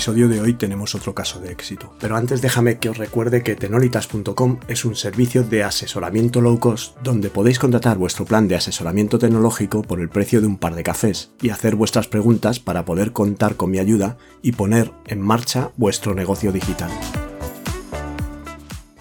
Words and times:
Episodio 0.00 0.28
de 0.28 0.40
hoy 0.40 0.54
tenemos 0.54 0.94
otro 0.94 1.14
caso 1.14 1.40
de 1.40 1.52
éxito, 1.52 1.94
pero 2.00 2.16
antes 2.16 2.40
déjame 2.40 2.78
que 2.78 2.88
os 2.88 2.96
recuerde 2.96 3.42
que 3.42 3.54
tenolitas.com 3.54 4.58
es 4.66 4.86
un 4.86 4.96
servicio 4.96 5.44
de 5.44 5.62
asesoramiento 5.62 6.40
low 6.40 6.58
cost 6.58 6.96
donde 7.02 7.28
podéis 7.28 7.58
contratar 7.58 7.98
vuestro 7.98 8.24
plan 8.24 8.48
de 8.48 8.54
asesoramiento 8.56 9.18
tecnológico 9.18 9.82
por 9.82 10.00
el 10.00 10.08
precio 10.08 10.40
de 10.40 10.46
un 10.46 10.56
par 10.56 10.74
de 10.74 10.84
cafés 10.84 11.32
y 11.42 11.50
hacer 11.50 11.76
vuestras 11.76 12.08
preguntas 12.08 12.60
para 12.60 12.86
poder 12.86 13.12
contar 13.12 13.56
con 13.56 13.70
mi 13.70 13.78
ayuda 13.78 14.16
y 14.40 14.52
poner 14.52 14.90
en 15.06 15.20
marcha 15.20 15.70
vuestro 15.76 16.14
negocio 16.14 16.50
digital. 16.50 16.90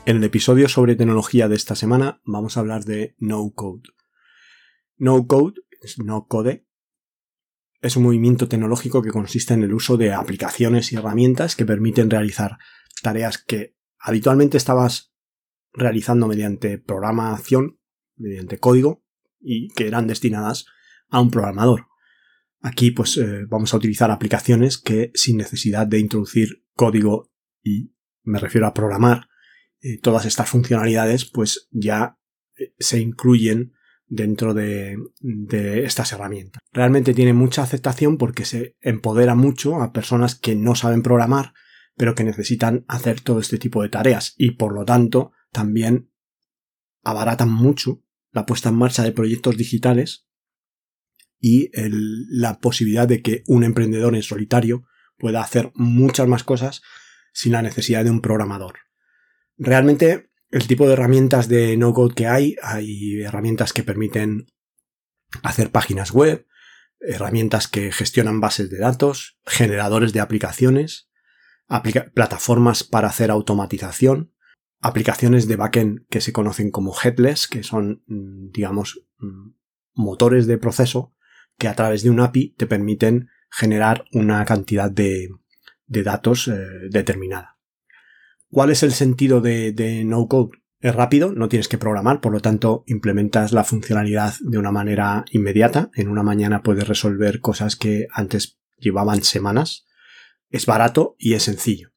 En 0.06 0.18
el 0.18 0.24
episodio 0.26 0.68
sobre 0.68 0.98
tecnología 0.98 1.48
de 1.48 1.56
esta 1.56 1.76
semana 1.76 2.20
vamos 2.26 2.58
a 2.58 2.60
hablar 2.60 2.84
de 2.84 3.16
no 3.20 3.50
code. 3.56 3.84
No 4.98 5.28
code 5.28 5.62
no 6.04 6.28
code 6.28 6.66
es 7.82 7.96
un 7.96 8.04
movimiento 8.04 8.48
tecnológico 8.48 9.02
que 9.02 9.12
consiste 9.12 9.54
en 9.54 9.64
el 9.64 9.74
uso 9.74 9.98
de 9.98 10.14
aplicaciones 10.14 10.92
y 10.92 10.98
herramientas 10.98 11.56
que 11.56 11.66
permiten 11.66 12.10
realizar 12.10 12.58
tareas 13.02 13.38
que 13.38 13.76
habitualmente 14.00 14.58
estabas 14.58 15.14
realizando 15.72 16.28
mediante 16.28 16.78
programación, 16.78 17.80
mediante 18.18 18.58
código, 18.58 19.04
y 19.40 19.70
que 19.70 19.88
eran 19.88 20.08
destinadas 20.08 20.66
a 21.10 21.22
un 21.22 21.32
programador. 21.32 21.88
Aquí 22.62 22.92
pues 22.92 23.18
eh, 23.18 23.46
vamos 23.48 23.74
a 23.74 23.78
utilizar 23.78 24.12
aplicaciones 24.12 24.78
que 24.78 25.12
sin 25.14 25.38
necesidad 25.38 25.88
de 25.88 26.00
introducir 26.00 26.66
código 26.76 27.32
y 27.64 27.94
me 28.24 28.40
refiero 28.40 28.68
a 28.68 28.74
programar 28.74 29.30
eh, 29.82 29.98
todas 30.00 30.26
estas 30.26 30.50
funcionalidades 30.50 31.24
pues 31.24 31.70
ya 31.72 32.18
eh, 32.58 32.74
se 32.78 33.00
incluyen 33.00 33.74
dentro 34.10 34.54
de, 34.54 34.98
estas 35.86 36.12
herramientas. 36.12 36.62
Realmente 36.74 37.14
tiene 37.14 37.34
mucha 37.34 37.64
aceptación 37.64 38.18
porque 38.18 38.44
se 38.44 38.76
empodera 38.82 39.36
mucho 39.36 39.82
a 39.82 39.94
personas 39.94 40.36
que 40.36 40.56
no 40.56 40.76
saben 40.76 41.04
programar, 41.04 41.54
pero 41.96 42.16
que 42.16 42.24
necesitan 42.24 42.86
hacer 42.88 43.22
todo 43.22 43.40
este 43.40 43.58
tipo 43.58 43.82
de 43.82 43.90
tareas 43.90 44.34
y 44.38 44.52
por 44.52 44.74
lo 44.74 44.84
tanto 44.84 45.32
también 45.52 46.12
abaratan 47.04 47.50
mucho 47.50 48.04
la 48.32 48.46
puesta 48.46 48.70
en 48.70 48.76
marcha 48.76 49.04
de 49.04 49.12
proyectos 49.12 49.58
digitales 49.58 50.28
y 51.40 51.72
la 51.74 52.60
posibilidad 52.60 53.08
de 53.08 53.22
que 53.22 53.44
un 53.48 53.64
emprendedor 53.64 54.16
en 54.16 54.24
solitario 54.24 54.86
pueda 55.18 55.42
hacer 55.42 55.72
muchas 55.76 56.28
más 56.28 56.44
cosas 56.44 56.82
sin 57.34 57.54
la 57.54 57.62
necesidad 57.62 58.04
de 58.04 58.12
un 58.12 58.22
programador. 58.22 58.80
Realmente 59.58 60.29
el 60.52 60.68
tipo 60.68 60.88
de 60.88 60.94
herramientas 60.94 61.48
de 61.48 61.78
no-code 61.78 62.16
que 62.16 62.28
hay, 62.28 62.56
hay 62.62 63.22
herramientas 63.22 63.74
que 63.74 63.84
permiten 63.84 64.48
hacer 65.44 65.72
páginas 65.72 66.12
web, 66.12 66.48
herramientas 67.00 67.68
que 67.68 67.92
gestionan 67.92 68.42
bases 68.42 68.70
de 68.70 68.80
datos, 68.80 69.40
generadores 69.46 70.14
de 70.14 70.20
aplicaciones, 70.20 71.10
plataformas 72.14 72.84
para 72.84 73.10
hacer 73.10 73.30
automatización, 73.32 74.34
aplicaciones 74.82 75.48
de 75.48 75.56
backend 75.56 76.08
que 76.10 76.22
se 76.22 76.34
conocen 76.34 76.72
como 76.72 76.96
headless, 77.02 77.48
que 77.48 77.64
son, 77.64 78.04
mm, 78.08 78.52
digamos, 78.52 79.06
mm, 79.20 79.52
motores 79.94 80.48
de 80.48 80.58
proceso 80.58 81.14
que 81.58 81.68
a 81.68 81.76
través 81.76 82.04
de 82.04 82.10
un 82.10 82.22
API 82.22 82.56
te 82.58 82.66
permiten 82.66 83.30
generar 83.52 84.06
una 84.14 84.44
cantidad 84.46 84.90
de, 84.90 85.30
datos 85.88 86.48
eh, 86.48 86.54
determinada. 86.90 87.59
¿Cuál 88.52 88.72
es 88.72 88.84
el 88.84 88.92
sentido 88.92 89.42
de, 89.42 90.04
no 90.06 90.28
code? 90.28 90.58
Es 90.82 90.96
rápido, 90.96 91.34
no 91.34 91.50
tienes 91.50 91.68
que 91.68 91.78
programar, 91.78 92.22
por 92.22 92.32
lo 92.32 92.40
tanto 92.40 92.84
implementas 92.88 93.52
la 93.52 93.66
funcionalidad 93.66 94.36
de 94.40 94.58
una 94.58 94.72
manera 94.72 95.26
inmediata. 95.32 95.92
En 95.94 96.08
una 96.08 96.24
mañana 96.24 96.64
puedes 96.64 96.88
resolver 96.88 97.42
cosas 97.42 97.76
que 97.76 98.08
antes 98.12 98.60
llevaban 98.78 99.24
semanas. 99.24 99.86
Es 100.50 100.66
barato 100.66 101.16
y 101.20 101.34
es 101.34 101.44
sencillo. 101.44 101.92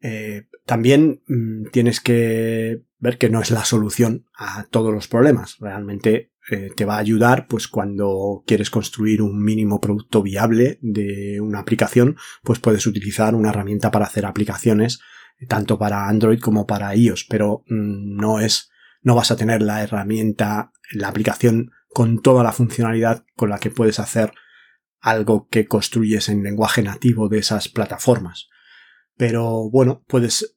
Eh, 0.00 0.48
también 0.66 1.22
mm, 1.28 1.70
tienes 1.70 2.00
que 2.00 2.82
ver 2.98 3.16
que 3.16 3.30
no 3.30 3.40
es 3.40 3.50
la 3.52 3.64
solución 3.64 4.26
a 4.36 4.64
todos 4.64 4.92
los 4.92 5.06
problemas. 5.06 5.56
Realmente 5.60 6.32
eh, 6.50 6.70
te 6.76 6.84
va 6.84 6.96
a 6.96 6.98
ayudar 6.98 7.46
pues 7.46 7.68
cuando 7.68 8.42
quieres 8.44 8.70
construir 8.70 9.22
un 9.22 9.42
mínimo 9.42 9.80
producto 9.80 10.20
viable 10.20 10.78
de 10.82 11.40
una 11.40 11.60
aplicación, 11.60 12.16
pues 12.42 12.58
puedes 12.58 12.86
utilizar 12.86 13.34
una 13.34 13.50
herramienta 13.50 13.90
para 13.90 14.06
hacer 14.06 14.26
aplicaciones 14.26 15.00
tanto 15.48 15.78
para 15.78 16.08
Android 16.08 16.40
como 16.40 16.66
para 16.66 16.94
iOS, 16.94 17.26
pero 17.28 17.64
mm, 17.66 18.16
no 18.16 18.40
es, 18.40 18.70
no 19.02 19.14
vas 19.14 19.30
a 19.30 19.36
tener 19.36 19.62
la 19.62 19.82
herramienta, 19.82 20.72
la 20.92 21.08
aplicación 21.08 21.70
con 21.88 22.20
toda 22.20 22.42
la 22.42 22.52
funcionalidad 22.52 23.24
con 23.36 23.50
la 23.50 23.58
que 23.58 23.70
puedes 23.70 24.00
hacer 24.00 24.32
algo 25.00 25.48
que 25.48 25.66
construyes 25.66 26.28
en 26.28 26.42
lenguaje 26.42 26.82
nativo 26.82 27.28
de 27.28 27.38
esas 27.38 27.68
plataformas. 27.68 28.48
Pero 29.16 29.70
bueno, 29.70 30.02
puedes 30.08 30.56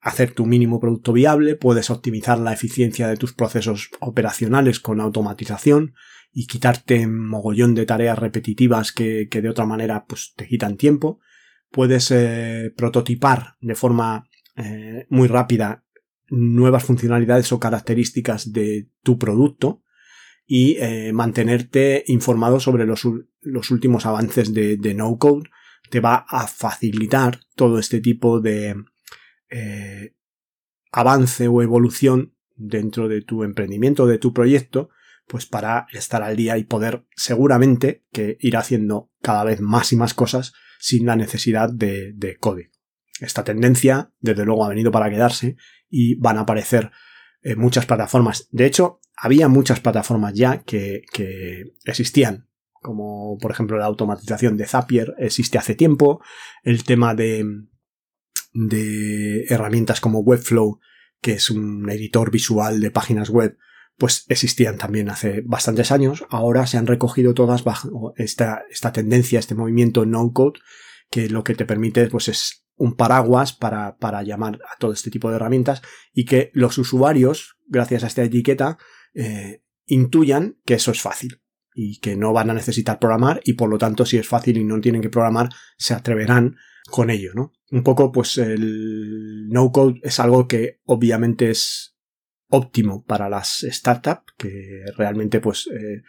hacer 0.00 0.32
tu 0.32 0.46
mínimo 0.46 0.78
producto 0.78 1.12
viable, 1.12 1.56
puedes 1.56 1.90
optimizar 1.90 2.38
la 2.38 2.52
eficiencia 2.52 3.08
de 3.08 3.16
tus 3.16 3.32
procesos 3.32 3.90
operacionales 4.00 4.78
con 4.78 5.00
automatización 5.00 5.94
y 6.30 6.46
quitarte 6.46 7.06
mogollón 7.06 7.74
de 7.74 7.86
tareas 7.86 8.18
repetitivas 8.18 8.92
que, 8.92 9.28
que 9.30 9.40
de 9.40 9.48
otra 9.48 9.64
manera 9.64 10.04
pues 10.06 10.34
te 10.36 10.46
quitan 10.46 10.76
tiempo 10.76 11.18
puedes 11.76 12.10
eh, 12.10 12.72
prototipar 12.74 13.56
de 13.60 13.74
forma 13.74 14.30
eh, 14.56 15.06
muy 15.10 15.28
rápida 15.28 15.84
nuevas 16.28 16.84
funcionalidades 16.84 17.52
o 17.52 17.60
características 17.60 18.50
de 18.54 18.88
tu 19.02 19.18
producto 19.18 19.82
y 20.46 20.78
eh, 20.78 21.12
mantenerte 21.12 22.02
informado 22.06 22.60
sobre 22.60 22.86
los, 22.86 23.04
últimos 23.70 24.06
avances 24.06 24.54
de, 24.54 24.94
no 24.94 25.18
code 25.18 25.50
te 25.90 26.00
va 26.00 26.24
a 26.26 26.46
facilitar 26.46 27.40
todo 27.54 27.78
este 27.78 28.00
tipo 28.00 28.40
de 28.40 28.74
avance 30.92 31.46
o 31.46 31.60
evolución 31.60 32.34
dentro 32.54 33.06
de 33.06 33.20
tu 33.20 33.44
emprendimiento, 33.44 34.06
de 34.06 34.16
tu 34.16 34.32
proyecto, 34.32 34.88
pues 35.26 35.44
para 35.44 35.86
estar 35.92 36.22
al 36.22 36.36
día 36.36 36.56
y 36.56 36.64
poder 36.64 37.04
seguramente 37.14 38.06
que 38.12 38.38
ir 38.40 38.56
haciendo 38.56 39.10
cada 39.20 39.44
vez 39.44 39.60
más 39.60 39.92
y 39.92 39.96
más 39.96 40.14
cosas 40.14 40.54
sin 40.78 41.06
la 41.06 41.16
necesidad 41.16 41.70
de, 41.72 42.36
código. 42.40 42.70
Esta 43.20 43.44
tendencia, 43.44 44.12
desde 44.20 44.44
luego, 44.44 44.64
ha 44.64 44.68
venido 44.68 44.90
para 44.90 45.10
quedarse 45.10 45.56
y 45.88 46.16
van 46.16 46.36
a 46.36 46.40
aparecer 46.40 46.90
eh, 47.42 47.56
muchas 47.56 47.86
plataformas. 47.86 48.48
De 48.50 48.66
hecho, 48.66 49.00
había 49.16 49.48
muchas 49.48 49.80
plataformas 49.80 50.34
ya 50.34 50.62
que, 50.62 51.04
existían, 51.84 52.48
como 52.82 53.38
por 53.38 53.50
ejemplo 53.50 53.78
la 53.78 53.86
automatización 53.86 54.56
de 54.56 54.66
Zapier 54.66 55.14
existe 55.18 55.58
hace 55.58 55.74
tiempo, 55.74 56.20
el 56.62 56.84
tema 56.84 57.14
de, 57.14 57.44
de 58.52 59.44
herramientas 59.48 60.00
como 60.00 60.20
Webflow, 60.20 60.80
que 61.20 61.32
es 61.32 61.50
un 61.50 61.88
editor 61.90 62.30
visual 62.30 62.80
de 62.80 62.90
páginas 62.90 63.30
web, 63.30 63.56
pues 63.96 64.24
existían 64.28 64.76
también 64.76 65.08
hace 65.08 65.42
bastantes 65.44 65.90
años. 65.90 66.24
Ahora 66.30 66.66
se 66.66 66.76
han 66.76 66.86
recogido 66.86 67.34
todas 67.34 67.64
bajo 67.64 68.12
esta, 68.16 68.62
esta 68.70 68.92
tendencia, 68.92 69.38
este 69.38 69.54
movimiento 69.54 70.04
no 70.04 70.32
code, 70.32 70.60
que 71.10 71.28
lo 71.28 71.44
que 71.44 71.54
te 71.54 71.66
permite 71.66 72.08
pues 72.08 72.28
es 72.28 72.66
un 72.76 72.94
paraguas 72.94 73.52
para, 73.52 73.96
para 73.96 74.22
llamar 74.22 74.58
a 74.70 74.78
todo 74.78 74.92
este 74.92 75.10
tipo 75.10 75.30
de 75.30 75.36
herramientas 75.36 75.82
y 76.12 76.26
que 76.26 76.50
los 76.52 76.76
usuarios, 76.78 77.56
gracias 77.66 78.04
a 78.04 78.06
esta 78.08 78.22
etiqueta, 78.22 78.78
eh, 79.14 79.62
intuyan 79.86 80.58
que 80.64 80.74
eso 80.74 80.90
es 80.90 81.00
fácil 81.00 81.40
y 81.74 81.98
que 82.00 82.16
no 82.16 82.32
van 82.32 82.50
a 82.50 82.54
necesitar 82.54 82.98
programar 82.98 83.40
y 83.44 83.54
por 83.54 83.70
lo 83.70 83.78
tanto 83.78 84.04
si 84.04 84.18
es 84.18 84.28
fácil 84.28 84.58
y 84.58 84.64
no 84.64 84.80
tienen 84.80 85.02
que 85.02 85.10
programar 85.10 85.48
se 85.78 85.94
atreverán 85.94 86.56
con 86.90 87.10
ello, 87.10 87.32
¿no? 87.34 87.52
Un 87.70 87.82
poco 87.82 88.12
pues 88.12 88.38
el 88.38 89.48
no 89.48 89.72
code 89.72 90.00
es 90.02 90.20
algo 90.20 90.46
que 90.46 90.80
obviamente 90.84 91.50
es 91.50 91.95
óptimo 92.48 93.04
para 93.04 93.28
las 93.28 93.66
startups, 93.68 94.34
que 94.36 94.84
realmente 94.96 95.40
pues 95.40 95.68
eh, 95.68 96.02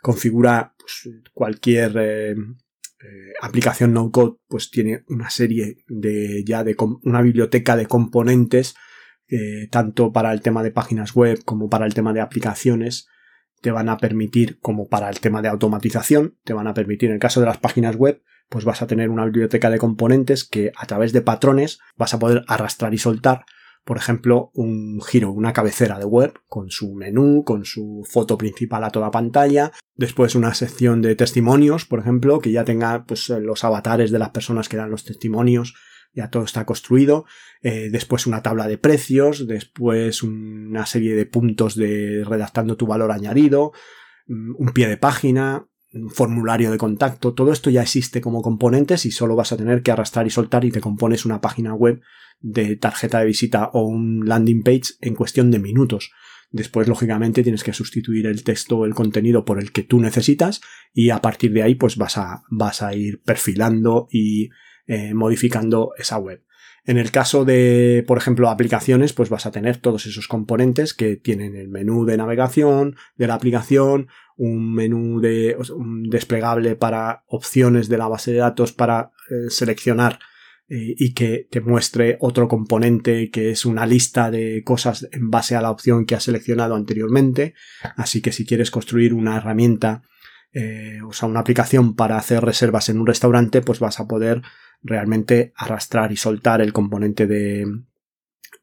configura 0.00 0.74
pues, 0.78 1.22
cualquier 1.32 1.96
eh, 1.96 2.30
eh, 2.32 3.32
aplicación 3.40 3.92
no 3.92 4.10
code, 4.10 4.36
pues 4.48 4.70
tiene 4.70 5.04
una 5.08 5.30
serie 5.30 5.78
de 5.88 6.44
ya 6.44 6.64
de 6.64 6.76
una 7.02 7.22
biblioteca 7.22 7.76
de 7.76 7.86
componentes, 7.86 8.74
tanto 9.70 10.12
para 10.12 10.32
el 10.32 10.40
tema 10.40 10.64
de 10.64 10.72
páginas 10.72 11.14
web 11.14 11.44
como 11.44 11.68
para 11.68 11.86
el 11.86 11.94
tema 11.94 12.12
de 12.12 12.20
aplicaciones, 12.20 13.06
te 13.60 13.70
van 13.70 13.88
a 13.88 13.98
permitir, 13.98 14.58
como 14.58 14.88
para 14.88 15.08
el 15.08 15.20
tema 15.20 15.40
de 15.40 15.48
automatización, 15.48 16.36
te 16.42 16.52
van 16.52 16.66
a 16.66 16.74
permitir, 16.74 17.10
en 17.10 17.14
el 17.14 17.20
caso 17.20 17.38
de 17.38 17.46
las 17.46 17.58
páginas 17.58 17.94
web, 17.94 18.22
pues 18.48 18.64
vas 18.64 18.82
a 18.82 18.88
tener 18.88 19.08
una 19.08 19.24
biblioteca 19.24 19.70
de 19.70 19.78
componentes 19.78 20.42
que 20.42 20.72
a 20.76 20.86
través 20.86 21.12
de 21.12 21.22
patrones 21.22 21.78
vas 21.96 22.12
a 22.12 22.18
poder 22.18 22.42
arrastrar 22.48 22.92
y 22.92 22.98
soltar 22.98 23.44
por 23.84 23.96
ejemplo, 23.96 24.50
un 24.54 25.00
giro, 25.02 25.32
una 25.32 25.52
cabecera 25.52 25.98
de 25.98 26.04
web 26.04 26.34
con 26.46 26.70
su 26.70 26.94
menú, 26.94 27.44
con 27.44 27.64
su 27.64 28.06
foto 28.08 28.36
principal 28.38 28.84
a 28.84 28.90
toda 28.90 29.10
pantalla, 29.10 29.72
después 29.94 30.34
una 30.34 30.54
sección 30.54 31.02
de 31.02 31.16
testimonios, 31.16 31.86
por 31.86 32.00
ejemplo, 32.00 32.40
que 32.40 32.52
ya 32.52 32.64
tenga 32.64 33.04
pues 33.04 33.28
los 33.28 33.64
avatares 33.64 34.10
de 34.10 34.18
las 34.18 34.30
personas 34.30 34.68
que 34.68 34.76
dan 34.76 34.90
los 34.90 35.04
testimonios, 35.04 35.74
ya 36.12 36.28
todo 36.30 36.44
está 36.44 36.66
construido, 36.66 37.24
eh, 37.62 37.88
después 37.90 38.26
una 38.26 38.42
tabla 38.42 38.66
de 38.66 38.78
precios, 38.78 39.46
después 39.46 40.22
una 40.22 40.86
serie 40.86 41.14
de 41.14 41.26
puntos 41.26 41.76
de 41.76 42.24
redactando 42.24 42.76
tu 42.76 42.86
valor 42.86 43.12
añadido, 43.12 43.72
mm, 44.26 44.54
un 44.58 44.72
pie 44.72 44.88
de 44.88 44.96
página, 44.96 45.69
formulario 46.10 46.70
de 46.70 46.78
contacto, 46.78 47.34
todo 47.34 47.52
esto 47.52 47.70
ya 47.70 47.82
existe 47.82 48.20
como 48.20 48.42
componentes 48.42 49.06
y 49.06 49.10
solo 49.10 49.36
vas 49.36 49.52
a 49.52 49.56
tener 49.56 49.82
que 49.82 49.90
arrastrar 49.90 50.26
y 50.26 50.30
soltar 50.30 50.64
y 50.64 50.70
te 50.70 50.80
compones 50.80 51.24
una 51.24 51.40
página 51.40 51.74
web 51.74 52.00
de 52.40 52.76
tarjeta 52.76 53.20
de 53.20 53.26
visita 53.26 53.70
o 53.72 53.82
un 53.82 54.26
landing 54.26 54.62
page 54.62 54.94
en 55.00 55.14
cuestión 55.14 55.50
de 55.50 55.58
minutos. 55.58 56.12
Después, 56.52 56.88
lógicamente, 56.88 57.42
tienes 57.42 57.62
que 57.62 57.72
sustituir 57.72 58.26
el 58.26 58.42
texto 58.42 58.78
o 58.78 58.84
el 58.84 58.94
contenido 58.94 59.44
por 59.44 59.60
el 59.60 59.72
que 59.72 59.82
tú 59.82 60.00
necesitas 60.00 60.60
y 60.92 61.10
a 61.10 61.20
partir 61.20 61.52
de 61.52 61.62
ahí, 61.62 61.74
pues 61.74 61.96
vas 61.96 62.18
a, 62.18 62.42
vas 62.50 62.82
a 62.82 62.94
ir 62.94 63.22
perfilando 63.22 64.08
y 64.10 64.50
eh, 64.86 65.14
modificando 65.14 65.92
esa 65.96 66.18
web. 66.18 66.42
En 66.86 66.98
el 66.98 67.10
caso 67.10 67.44
de, 67.44 68.04
por 68.06 68.18
ejemplo, 68.18 68.48
aplicaciones, 68.48 69.12
pues 69.12 69.28
vas 69.28 69.46
a 69.46 69.50
tener 69.50 69.76
todos 69.76 70.06
esos 70.06 70.28
componentes 70.28 70.94
que 70.94 71.16
tienen 71.16 71.54
el 71.54 71.68
menú 71.68 72.04
de 72.04 72.16
navegación 72.16 72.96
de 73.16 73.26
la 73.26 73.34
aplicación, 73.34 74.08
un 74.36 74.72
menú 74.72 75.20
de 75.20 75.56
un 75.74 76.04
desplegable 76.04 76.76
para 76.76 77.24
opciones 77.26 77.88
de 77.88 77.98
la 77.98 78.08
base 78.08 78.32
de 78.32 78.38
datos 78.38 78.72
para 78.72 79.12
eh, 79.30 79.50
seleccionar 79.50 80.18
eh, 80.72 80.94
y 80.96 81.14
que 81.14 81.48
te 81.50 81.60
muestre 81.60 82.16
otro 82.20 82.46
componente 82.46 83.30
que 83.30 83.50
es 83.50 83.66
una 83.66 83.86
lista 83.86 84.30
de 84.30 84.62
cosas 84.64 85.08
en 85.10 85.28
base 85.28 85.56
a 85.56 85.60
la 85.60 85.70
opción 85.70 86.06
que 86.06 86.14
has 86.14 86.22
seleccionado 86.22 86.76
anteriormente. 86.76 87.54
Así 87.96 88.22
que 88.22 88.32
si 88.32 88.46
quieres 88.46 88.70
construir 88.70 89.12
una 89.12 89.36
herramienta, 89.36 90.02
eh, 90.52 91.00
o 91.04 91.12
sea, 91.12 91.28
una 91.28 91.40
aplicación 91.40 91.94
para 91.94 92.16
hacer 92.16 92.44
reservas 92.44 92.88
en 92.88 93.00
un 93.00 93.06
restaurante, 93.06 93.62
pues 93.62 93.80
vas 93.80 94.00
a 94.00 94.06
poder 94.06 94.42
realmente 94.82 95.52
arrastrar 95.56 96.12
y 96.12 96.16
soltar 96.16 96.60
el 96.60 96.72
componente 96.72 97.26
de, 97.26 97.66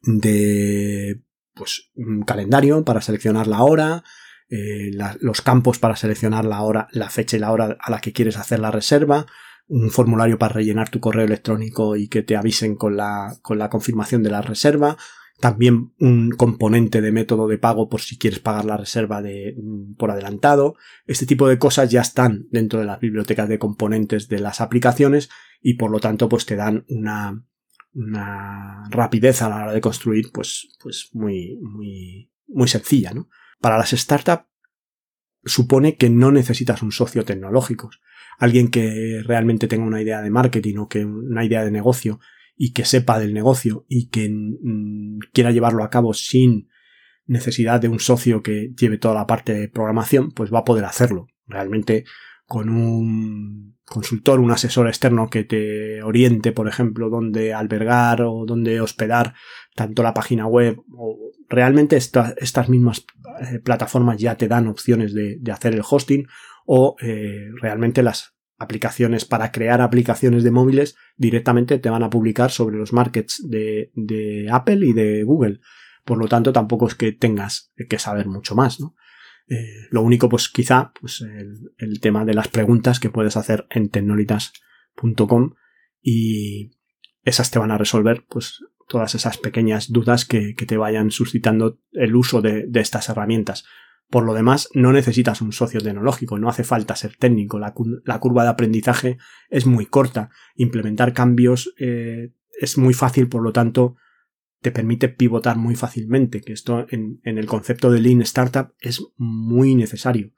de 0.02 1.22
pues 1.54 1.90
un 1.94 2.22
calendario 2.22 2.84
para 2.84 3.00
seleccionar 3.00 3.46
la 3.46 3.62
hora, 3.62 4.04
eh, 4.48 4.90
los 5.20 5.42
campos 5.42 5.78
para 5.78 5.96
seleccionar 5.96 6.44
la 6.44 6.62
hora, 6.62 6.88
la 6.92 7.10
fecha 7.10 7.36
y 7.36 7.40
la 7.40 7.52
hora 7.52 7.76
a 7.80 7.90
la 7.90 8.00
que 8.00 8.12
quieres 8.12 8.36
hacer 8.36 8.60
la 8.60 8.70
reserva, 8.70 9.26
un 9.66 9.90
formulario 9.90 10.38
para 10.38 10.54
rellenar 10.54 10.88
tu 10.88 11.00
correo 11.00 11.26
electrónico 11.26 11.96
y 11.96 12.08
que 12.08 12.22
te 12.22 12.36
avisen 12.36 12.74
con 12.74 12.96
la, 12.96 13.36
con 13.42 13.58
la 13.58 13.68
confirmación 13.68 14.22
de 14.22 14.30
la 14.30 14.40
reserva, 14.40 14.96
también 15.40 15.92
un 15.98 16.30
componente 16.30 17.00
de 17.00 17.12
método 17.12 17.46
de 17.46 17.58
pago 17.58 17.88
por 17.88 18.00
si 18.00 18.18
quieres 18.18 18.40
pagar 18.40 18.64
la 18.64 18.76
reserva 18.76 19.22
de, 19.22 19.54
mm, 19.56 19.94
por 19.94 20.10
adelantado. 20.10 20.74
Este 21.06 21.26
tipo 21.26 21.48
de 21.48 21.58
cosas 21.58 21.90
ya 21.90 22.00
están 22.00 22.46
dentro 22.50 22.80
de 22.80 22.86
las 22.86 23.00
bibliotecas 23.00 23.48
de 23.48 23.58
componentes 23.58 24.28
de 24.28 24.40
las 24.40 24.60
aplicaciones 24.60 25.30
y 25.60 25.74
por 25.74 25.90
lo 25.90 26.00
tanto 26.00 26.28
pues 26.28 26.44
te 26.44 26.56
dan 26.56 26.84
una, 26.88 27.44
una 27.94 28.88
rapidez 28.90 29.42
a 29.42 29.48
la 29.48 29.56
hora 29.56 29.72
de 29.72 29.80
construir 29.80 30.30
pues, 30.32 30.68
pues 30.82 31.10
muy, 31.12 31.58
muy, 31.62 32.30
muy 32.48 32.68
sencilla, 32.68 33.12
¿no? 33.12 33.28
Para 33.60 33.78
las 33.78 33.90
startups 33.90 34.46
supone 35.44 35.96
que 35.96 36.10
no 36.10 36.32
necesitas 36.32 36.82
un 36.82 36.90
socio 36.92 37.24
tecnológico, 37.24 37.90
alguien 38.38 38.68
que 38.68 39.22
realmente 39.24 39.68
tenga 39.68 39.86
una 39.86 40.02
idea 40.02 40.20
de 40.20 40.30
marketing 40.30 40.78
o 40.78 40.88
que 40.88 41.04
una 41.04 41.44
idea 41.44 41.64
de 41.64 41.70
negocio 41.70 42.18
y 42.58 42.72
que 42.72 42.84
sepa 42.84 43.18
del 43.20 43.32
negocio 43.32 43.86
y 43.88 44.08
que 44.08 44.28
mm, 44.28 45.20
quiera 45.32 45.52
llevarlo 45.52 45.84
a 45.84 45.90
cabo 45.90 46.12
sin 46.12 46.68
necesidad 47.24 47.80
de 47.80 47.88
un 47.88 48.00
socio 48.00 48.42
que 48.42 48.72
lleve 48.76 48.98
toda 48.98 49.14
la 49.14 49.26
parte 49.26 49.54
de 49.54 49.68
programación, 49.68 50.32
pues 50.32 50.52
va 50.52 50.60
a 50.60 50.64
poder 50.64 50.84
hacerlo. 50.84 51.28
Realmente 51.46 52.04
con 52.46 52.68
un 52.70 53.76
consultor, 53.84 54.40
un 54.40 54.50
asesor 54.50 54.88
externo 54.88 55.28
que 55.28 55.44
te 55.44 56.02
oriente, 56.02 56.52
por 56.52 56.66
ejemplo, 56.66 57.10
dónde 57.10 57.54
albergar 57.54 58.22
o 58.22 58.44
dónde 58.46 58.80
hospedar 58.80 59.34
tanto 59.74 60.02
la 60.02 60.14
página 60.14 60.46
web 60.46 60.78
o 60.92 61.30
realmente 61.48 61.96
estas 61.96 62.68
mismas 62.68 63.06
eh, 63.40 63.60
plataformas 63.60 64.18
ya 64.18 64.36
te 64.36 64.48
dan 64.48 64.66
opciones 64.66 65.14
de, 65.14 65.38
hacer 65.52 65.74
el 65.74 65.82
hosting 65.88 66.26
o 66.66 66.96
eh, 67.00 67.50
realmente 67.60 68.02
las 68.02 68.34
aplicaciones 68.58 69.24
para 69.24 69.52
crear 69.52 69.80
aplicaciones 69.80 70.42
de 70.44 70.50
móviles 70.50 70.96
directamente 71.16 71.78
te 71.78 71.90
van 71.90 72.02
a 72.02 72.10
publicar 72.10 72.50
sobre 72.50 72.76
los 72.76 72.92
markets 72.92 73.42
de, 73.48 74.48
Apple 74.50 74.86
y 74.86 74.92
de 74.92 75.22
Google. 75.22 75.60
Por 76.04 76.18
lo 76.18 76.28
tanto, 76.28 76.52
tampoco 76.52 76.88
es 76.88 76.94
que 76.94 77.12
tengas 77.12 77.72
que 77.88 77.98
saber 77.98 78.26
mucho 78.26 78.54
más, 78.54 78.80
¿no? 78.80 78.94
Eh, 79.46 79.86
lo 79.90 80.02
único, 80.02 80.28
pues 80.28 80.48
quizá, 80.48 80.92
pues 81.00 81.24
el, 81.78 82.00
tema 82.00 82.24
de 82.24 82.34
las 82.34 82.48
preguntas 82.48 83.00
que 83.00 83.08
puedes 83.08 83.36
hacer 83.36 83.66
en 83.70 83.88
tecnolitas.com 83.88 85.54
y 86.02 86.72
esas 87.22 87.50
te 87.50 87.58
van 87.58 87.70
a 87.70 87.78
resolver, 87.78 88.26
pues, 88.28 88.60
todas 88.88 89.14
esas 89.14 89.38
pequeñas 89.38 89.92
dudas 89.92 90.24
que, 90.24 90.54
te 90.54 90.76
vayan 90.76 91.10
suscitando 91.10 91.78
el 91.92 92.16
uso 92.16 92.42
de, 92.42 92.68
estas 92.74 93.08
herramientas. 93.08 93.64
Por 94.10 94.24
lo 94.24 94.32
demás, 94.32 94.70
no 94.74 94.92
necesitas 94.92 95.42
un 95.42 95.52
socio 95.52 95.80
tecnológico, 95.80 96.38
no 96.38 96.48
hace 96.48 96.64
falta 96.64 96.96
ser 96.96 97.16
técnico, 97.16 97.58
la, 97.58 97.72
curva 97.74 98.42
de 98.42 98.48
aprendizaje 98.48 99.18
es 99.50 99.66
muy 99.66 99.84
corta, 99.84 100.30
implementar 100.54 101.12
cambios 101.12 101.74
eh, 101.78 102.32
es 102.58 102.78
muy 102.78 102.94
fácil, 102.94 103.28
por 103.28 103.42
lo 103.42 103.52
tanto, 103.52 103.96
te 104.60 104.72
permite 104.72 105.08
pivotar 105.08 105.56
muy 105.56 105.76
fácilmente, 105.76 106.40
que 106.40 106.52
esto 106.52 106.86
en, 106.90 107.20
el 107.22 107.46
concepto 107.46 107.90
de 107.90 108.00
Lean 108.00 108.22
Startup 108.22 108.74
es 108.80 109.02
muy 109.16 109.74
necesario. 109.74 110.32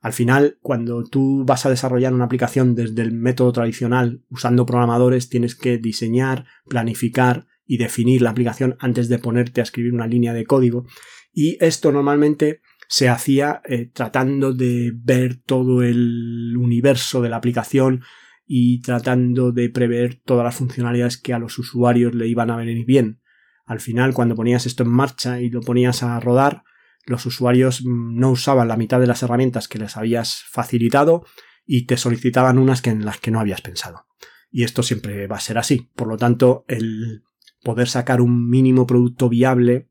Al 0.00 0.12
final, 0.12 0.58
cuando 0.60 1.02
tú 1.04 1.44
vas 1.46 1.64
a 1.64 1.70
desarrollar 1.70 2.12
una 2.12 2.26
aplicación 2.26 2.74
desde 2.74 3.00
el 3.00 3.12
método 3.12 3.52
tradicional 3.52 4.22
usando 4.28 4.66
programadores, 4.66 5.30
tienes 5.30 5.54
que 5.54 5.78
diseñar, 5.78 6.44
planificar 6.68 7.46
y 7.66 7.78
definir 7.78 8.20
la 8.20 8.30
aplicación 8.30 8.76
antes 8.80 9.08
de 9.08 9.18
ponerte 9.18 9.62
a 9.62 9.64
escribir 9.64 9.94
una 9.94 10.06
línea 10.06 10.34
de 10.34 10.44
código. 10.44 10.84
Y 11.32 11.56
esto 11.64 11.90
normalmente 11.90 12.60
se 12.94 13.08
hacía 13.08 13.60
eh, 13.64 13.90
tratando 13.92 14.52
de 14.52 14.92
ver 14.94 15.34
todo 15.34 15.82
el 15.82 16.56
universo 16.56 17.22
de 17.22 17.28
la 17.28 17.38
aplicación 17.38 18.04
y 18.46 18.82
tratando 18.82 19.50
de 19.50 19.68
prever 19.68 20.20
todas 20.24 20.44
las 20.44 20.54
funcionalidades 20.54 21.18
que 21.18 21.34
a 21.34 21.40
los 21.40 21.58
usuarios 21.58 22.14
le 22.14 22.28
iban 22.28 22.52
a 22.52 22.56
venir 22.56 22.86
bien. 22.86 23.20
Al 23.66 23.80
final, 23.80 24.14
cuando 24.14 24.36
ponías 24.36 24.64
esto 24.66 24.84
en 24.84 24.90
marcha 24.90 25.40
y 25.40 25.50
lo 25.50 25.60
ponías 25.60 26.04
a 26.04 26.20
rodar, 26.20 26.62
los 27.04 27.26
usuarios 27.26 27.84
mm, 27.84 28.16
no 28.16 28.30
usaban 28.30 28.68
la 28.68 28.76
mitad 28.76 29.00
de 29.00 29.08
las 29.08 29.24
herramientas 29.24 29.66
que 29.66 29.80
les 29.80 29.96
habías 29.96 30.44
facilitado 30.48 31.24
y 31.66 31.86
te 31.86 31.96
solicitaban 31.96 32.60
unas 32.60 32.80
que 32.80 32.90
en 32.90 33.04
las 33.04 33.18
que 33.18 33.32
no 33.32 33.40
habías 33.40 33.60
pensado. 33.60 34.06
Y 34.52 34.62
esto 34.62 34.84
siempre 34.84 35.26
va 35.26 35.38
a 35.38 35.40
ser 35.40 35.58
así. 35.58 35.90
Por 35.96 36.06
lo 36.06 36.16
tanto, 36.16 36.64
el 36.68 37.24
poder 37.64 37.88
sacar 37.88 38.20
un 38.20 38.48
mínimo 38.48 38.86
producto 38.86 39.28
viable, 39.28 39.90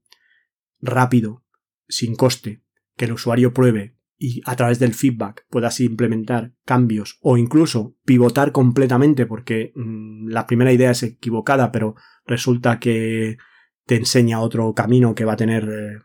rápido, 0.79 1.43
sin 1.89 2.15
coste, 2.15 2.62
que 2.95 3.05
el 3.05 3.13
usuario 3.13 3.53
pruebe 3.53 3.97
y 4.17 4.41
a 4.45 4.55
través 4.55 4.79
del 4.79 4.93
feedback 4.93 5.45
puedas 5.49 5.79
implementar 5.79 6.53
cambios 6.65 7.17
o 7.21 7.37
incluso 7.37 7.97
pivotar 8.05 8.51
completamente 8.51 9.25
porque 9.25 9.73
mm, 9.75 10.29
la 10.29 10.47
primera 10.47 10.71
idea 10.71 10.91
es 10.91 11.03
equivocada, 11.03 11.71
pero 11.71 11.95
resulta 12.25 12.79
que 12.79 13.37
te 13.85 13.95
enseña 13.95 14.39
otro 14.39 14.73
camino 14.73 15.15
que 15.15 15.25
va 15.25 15.33
a 15.33 15.37
tener 15.37 15.63
eh, 15.63 15.99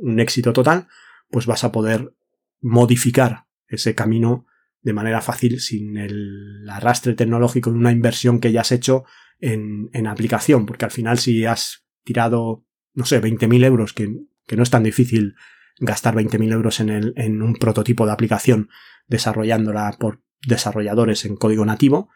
un 0.00 0.18
éxito 0.18 0.52
total, 0.52 0.88
pues 1.30 1.46
vas 1.46 1.64
a 1.64 1.72
poder 1.72 2.14
modificar 2.60 3.46
ese 3.68 3.94
camino 3.94 4.46
de 4.80 4.92
manera 4.92 5.20
fácil 5.20 5.60
sin 5.60 5.96
el 5.96 6.68
arrastre 6.68 7.14
tecnológico 7.14 7.70
de 7.70 7.78
una 7.78 7.92
inversión 7.92 8.40
que 8.40 8.50
ya 8.50 8.62
has 8.62 8.72
hecho 8.72 9.04
en, 9.38 9.90
en 9.92 10.06
aplicación, 10.06 10.66
porque 10.66 10.84
al 10.84 10.90
final 10.90 11.18
si 11.18 11.44
has 11.44 11.86
tirado, 12.04 12.66
no 12.94 13.04
sé, 13.04 13.22
20.000 13.22 13.64
euros, 13.64 13.92
que, 13.92 14.12
que, 14.46 14.56
no 14.56 14.62
es 14.62 14.70
tan 14.70 14.82
difícil 14.82 15.34
gastar 15.78 16.14
20.000 16.14 16.52
euros 16.52 16.80
en, 16.80 16.88
el, 16.90 17.12
en 17.16 17.42
un 17.42 17.54
prototipo 17.54 18.06
de 18.06 18.12
aplicación 18.12 18.68
desarrollándola 19.06 19.96
por 19.98 20.22
desarrolladores 20.46 21.24
en 21.24 21.36
código 21.36 21.64
nativo, 21.64 22.08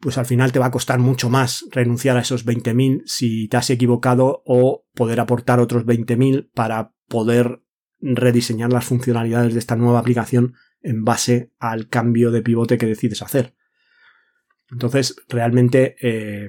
pues 0.00 0.18
al 0.18 0.26
final 0.26 0.52
te 0.52 0.58
va 0.58 0.66
a 0.66 0.70
costar 0.70 0.98
mucho 0.98 1.30
más 1.30 1.64
renunciar 1.70 2.16
a 2.16 2.20
esos 2.20 2.44
20.000 2.44 3.02
si 3.06 3.48
te 3.48 3.56
has 3.56 3.70
equivocado 3.70 4.42
o 4.44 4.84
poder 4.94 5.20
aportar 5.20 5.60
otros 5.60 5.86
20.000 5.86 6.50
para 6.52 6.92
poder 7.08 7.62
rediseñar 8.00 8.72
las 8.72 8.84
funcionalidades 8.84 9.54
de 9.54 9.58
esta 9.58 9.76
nueva 9.76 9.98
aplicación 9.98 10.54
en 10.82 11.04
base 11.04 11.52
al 11.58 11.88
cambio 11.88 12.30
de 12.30 12.42
pivote 12.42 12.76
que 12.76 12.86
decides 12.86 13.22
hacer. 13.22 13.54
Entonces, 14.70 15.16
realmente 15.28 15.96
eh, 16.02 16.48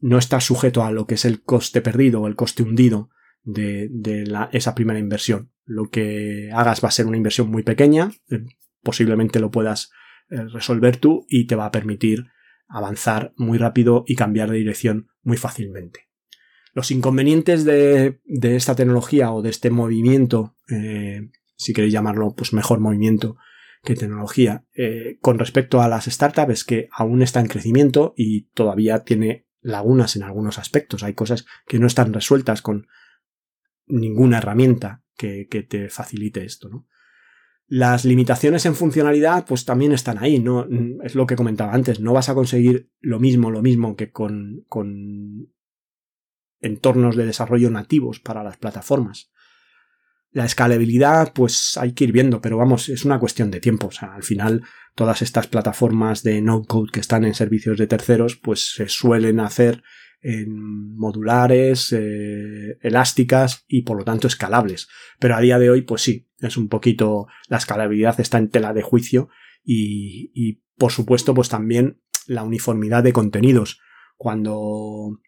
no 0.00 0.18
estás 0.18 0.44
sujeto 0.44 0.82
a 0.82 0.90
lo 0.90 1.06
que 1.06 1.14
es 1.14 1.24
el 1.24 1.42
coste 1.42 1.80
perdido 1.80 2.22
o 2.22 2.26
el 2.26 2.36
coste 2.36 2.62
hundido 2.62 3.10
de, 3.42 4.48
esa 4.52 4.74
primera 4.74 4.98
inversión. 4.98 5.50
Lo 5.64 5.90
que 5.90 6.50
hagas 6.52 6.82
va 6.82 6.88
a 6.88 6.92
ser 6.92 7.06
una 7.06 7.16
inversión 7.16 7.50
muy 7.50 7.62
pequeña, 7.62 8.10
eh, 8.30 8.44
posiblemente 8.82 9.40
lo 9.40 9.50
puedas 9.50 9.90
eh, 10.30 10.44
resolver 10.52 10.96
tú 10.96 11.26
y 11.28 11.46
te 11.46 11.56
va 11.56 11.66
a 11.66 11.70
permitir 11.70 12.26
avanzar 12.68 13.32
muy 13.36 13.58
rápido 13.58 14.04
y 14.06 14.14
cambiar 14.14 14.50
de 14.50 14.58
dirección 14.58 15.08
muy 15.22 15.36
fácilmente. 15.36 16.08
Los 16.72 16.90
inconvenientes 16.92 17.64
de, 17.64 18.20
esta 18.24 18.76
tecnología 18.76 19.32
o 19.32 19.42
de 19.42 19.50
este 19.50 19.70
movimiento, 19.70 20.56
eh, 20.68 21.30
si 21.56 21.72
queréis 21.72 21.92
llamarlo, 21.92 22.34
pues 22.36 22.52
mejor 22.52 22.78
movimiento 22.78 23.36
que 23.82 23.96
tecnología, 23.96 24.66
con 25.22 25.38
respecto 25.38 25.80
a 25.80 25.88
las 25.88 26.04
startups 26.04 26.52
es 26.52 26.64
que 26.64 26.88
aún 26.92 27.22
está 27.22 27.40
en 27.40 27.46
crecimiento 27.46 28.12
y 28.14 28.42
todavía 28.52 29.04
tiene 29.04 29.46
lagunas 29.62 30.16
en 30.16 30.22
algunos 30.22 30.58
aspectos. 30.58 31.02
Hay 31.02 31.14
cosas 31.14 31.46
que 31.66 31.78
no 31.78 31.86
están 31.86 32.12
resueltas 32.12 32.62
con 32.62 32.86
ninguna 33.90 34.38
herramienta 34.38 35.02
que, 35.16 35.46
que 35.48 35.62
te 35.62 35.88
facilite 35.88 36.44
esto, 36.44 36.68
¿no? 36.68 36.86
Las 37.72 38.04
limitaciones 38.04 38.66
en 38.66 38.74
funcionalidad, 38.74 39.46
pues 39.46 39.64
también 39.64 39.92
están 39.92 40.18
ahí, 40.18 40.40
¿no? 40.40 40.66
Es 41.04 41.14
lo 41.14 41.24
que 41.28 41.36
comentaba 41.36 41.72
antes, 41.72 42.00
no 42.00 42.12
vas 42.12 42.28
a 42.28 42.34
conseguir 42.34 42.90
lo 42.98 43.20
mismo, 43.20 43.52
lo 43.52 43.62
mismo 43.62 43.94
que 43.94 44.10
con, 44.10 44.64
con 44.66 45.52
entornos 46.60 47.14
de 47.14 47.26
desarrollo 47.26 47.70
nativos 47.70 48.18
para 48.18 48.42
las 48.42 48.56
plataformas. 48.56 49.30
La 50.32 50.44
escalabilidad, 50.44 51.32
pues 51.32 51.76
hay 51.76 51.92
que 51.92 52.04
ir 52.04 52.12
viendo, 52.12 52.40
pero 52.40 52.56
vamos, 52.56 52.88
es 52.88 53.04
una 53.04 53.20
cuestión 53.20 53.52
de 53.52 53.60
tiempo. 53.60 53.86
O 53.86 53.92
sea, 53.92 54.14
al 54.14 54.24
final, 54.24 54.64
todas 54.96 55.22
estas 55.22 55.46
plataformas 55.46 56.24
de 56.24 56.40
no 56.40 56.64
code 56.64 56.90
que 56.92 57.00
están 57.00 57.24
en 57.24 57.34
servicios 57.34 57.78
de 57.78 57.86
terceros, 57.86 58.34
pues 58.36 58.74
se 58.74 58.88
suelen 58.88 59.38
hacer 59.38 59.84
en 60.22 60.96
modulares, 60.96 61.92
eh, 61.92 62.78
elásticas 62.82 63.64
y 63.68 63.82
por 63.82 63.96
lo 63.96 64.04
tanto 64.04 64.26
escalables. 64.26 64.88
Pero 65.18 65.36
a 65.36 65.40
día 65.40 65.58
de 65.58 65.70
hoy, 65.70 65.82
pues 65.82 66.02
sí, 66.02 66.28
es 66.38 66.56
un 66.56 66.68
poquito, 66.68 67.26
la 67.48 67.56
escalabilidad 67.56 68.20
está 68.20 68.38
en 68.38 68.50
tela 68.50 68.72
de 68.72 68.82
juicio 68.82 69.28
y, 69.62 70.62
por 70.76 70.92
supuesto, 70.92 71.34
pues 71.34 71.48
también 71.48 72.00
la 72.26 72.42
uniformidad 72.42 73.02
de 73.02 73.12
contenidos. 73.12 73.80
Cuando, 74.16 75.20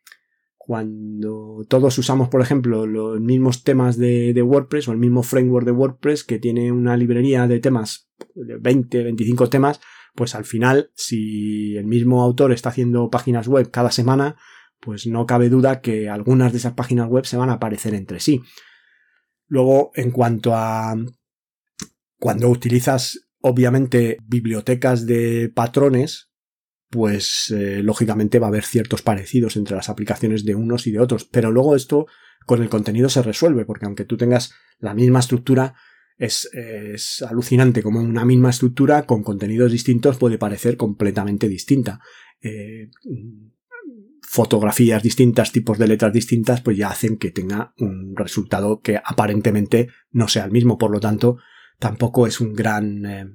cuando 0.57 1.65
todos 1.69 1.97
usamos, 1.99 2.29
por 2.29 2.43
ejemplo, 2.43 2.87
los 2.87 3.21
mismos 3.21 3.63
temas 3.63 3.97
de, 3.97 4.41
WordPress 4.43 4.89
o 4.89 4.93
el 4.93 4.99
mismo 4.99 5.23
framework 5.23 5.67
de 5.67 5.73
WordPress 5.73 6.25
que 6.25 6.39
tiene 6.39 6.73
una 6.73 6.97
librería 6.97 7.47
de 7.47 7.61
temas, 7.61 8.11
de 8.35 8.57
20, 8.59 9.05
25 9.05 9.49
temas, 9.49 9.81
pues 10.15 10.35
al 10.35 10.45
final, 10.45 10.91
si 10.95 11.77
el 11.77 11.87
mismo 11.87 12.23
autor 12.23 12.53
está 12.53 12.69
haciendo 12.69 13.09
páginas 13.09 13.49
web 13.49 13.71
cada 13.71 13.91
semana, 13.91 14.37
pues 14.83 15.07
no 15.07 15.27
cabe 15.27 15.49
duda 15.49 15.81
que 15.81 16.09
algunas 16.09 16.51
de 16.51 16.59
esas 16.59 16.73
páginas 16.73 17.09
web 17.09 17.25
se 17.25 17.37
van 17.37 17.51
a 17.51 17.55
aparecer 17.55 17.95
entre 17.95 18.19
sí. 18.19 18.43
Luego, 19.47 19.93
en 19.95 20.11
cuanto 20.11 20.55
a 20.55 20.97
cuando 22.19 22.49
utilizas 22.49 23.29
obviamente 23.41 24.19
bibliotecas 24.27 25.07
de 25.07 25.51
patrones, 25.55 26.31
pues 26.91 27.51
eh, 27.51 27.81
lógicamente 27.83 28.41
va 28.41 28.49
a 28.49 28.49
haber 28.49 28.65
ciertos 28.65 29.03
parecidos 29.03 29.57
entre 29.57 29.77
las 29.77 29.89
aplicaciones 29.89 30.45
de 30.45 30.57
unos 30.57 30.87
y 30.89 30.91
de 30.91 30.99
otros. 30.99 31.25
Pero 31.25 31.53
luego 31.53 31.77
esto 31.77 32.07
con 32.45 32.61
el 32.61 32.69
contenido 32.69 33.09
se 33.09 33.23
resuelve, 33.23 33.65
porque 33.65 33.87
aunque 33.87 34.05
tú 34.05 34.17
tengas 34.17 34.53
la 34.79 34.95
misma 34.95 35.21
estructura, 35.21 35.75
es, 36.19 37.23
alucinante 37.29 37.83
como 37.83 38.01
una 38.01 38.25
misma 38.25 38.51
estructura 38.51 39.07
con 39.07 39.23
contenidos 39.23 39.73
distintos 39.73 40.19
puede 40.19 40.39
parecer 40.39 40.77
completamente 40.77 41.49
distinta. 41.49 42.01
Eh, 42.41 42.91
fotografías 44.33 45.03
distintas, 45.03 45.53
tipos 45.53 45.77
de 45.77 45.87
letras 45.87 46.11
distintas, 46.11 46.63
pues 46.63 46.79
ya 46.79 46.89
hacen 46.89 47.19
que 47.19 47.31
tenga 47.31 47.75
un 47.77 48.17
resultado 48.17 48.81
que 48.81 48.97
aparentemente 48.97 49.89
no 50.11 50.27
sea 50.27 50.47
el 50.47 50.51
mismo. 50.51 50.79
Por 50.79 50.91
lo 50.91 51.01
tanto, 51.01 51.37
tampoco 51.79 52.27
es 52.27 52.41
un 52.41 52.55
gran 52.55 53.05
eh, 53.05 53.27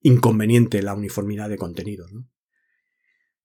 inconveniente 0.00 0.82
la 0.82 0.94
uniformidad 0.94 1.48
de 1.48 1.58
contenidos. 1.58 2.10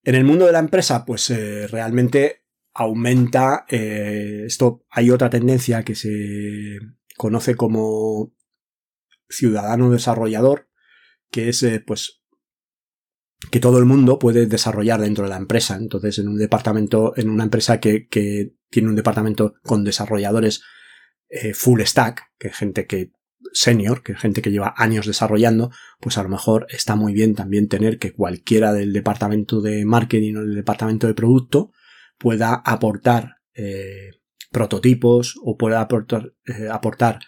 En 0.01 0.15
el 0.15 0.24
mundo 0.24 0.47
de 0.47 0.53
la 0.53 0.59
empresa, 0.59 1.05
pues 1.05 1.29
eh, 1.29 1.67
realmente 1.67 2.45
aumenta 2.74 3.67
eh, 3.69 4.45
esto. 4.47 4.88
Hay 4.89 5.12
otra 5.12 5.29
tendencia 5.29 5.83
que 5.83 5.93
se 5.93 6.79
conoce 7.15 7.53
como 7.53 8.33
ciudadano 9.29 9.91
desarrollador, 9.91 10.67
que 11.29 11.50
es 11.50 11.63
pues 11.86 12.16
que 13.51 13.60
todo 13.60 13.77
el 13.77 13.86
mundo 13.86 14.20
puede 14.20 14.48
desarrollar 14.48 15.01
dentro 15.01 15.24
de 15.24 15.29
la 15.29 15.38
empresa. 15.38 15.75
Entonces, 15.75 16.20
en 16.20 16.27
un 16.27 16.38
departamento, 16.38 17.13
en 17.15 17.29
una 17.29 17.44
empresa 17.44 17.79
que, 17.79 18.08
tiene 18.70 18.89
un 18.89 18.96
departamento 18.96 19.53
con 19.63 19.86
desarrolladores 19.86 20.62
eh, 21.29 21.53
full 21.53 21.82
stack, 21.82 22.34
que 22.38 22.50
gente 22.51 22.86
que 22.86 23.12
senior, 23.53 24.03
que 24.03 24.15
gente 24.15 24.41
que 24.41 24.51
lleva 24.51 24.74
años 24.75 25.06
desarrollando, 25.06 25.72
pues 26.01 26.17
a 26.17 26.24
lo 26.24 26.29
mejor 26.29 26.67
está 26.70 26.98
muy 26.98 27.13
bien 27.13 27.34
también 27.34 27.70
tener 27.70 27.98
que 27.98 28.12
cualquiera 28.12 28.74
del 28.74 28.91
departamento 28.91 29.62
de 29.62 29.86
marketing 29.86 30.36
o 30.36 30.41
del 30.41 30.56
departamento 30.56 31.08
de 31.08 31.13
producto 31.13 31.72
pueda 32.17 32.56
aportar 32.56 33.38
eh, 33.53 34.12
prototipos 34.51 35.36
o 35.41 35.56
pueda 35.56 35.79
aportar, 35.79 36.34
eh, 36.46 36.67
aportar 36.70 37.20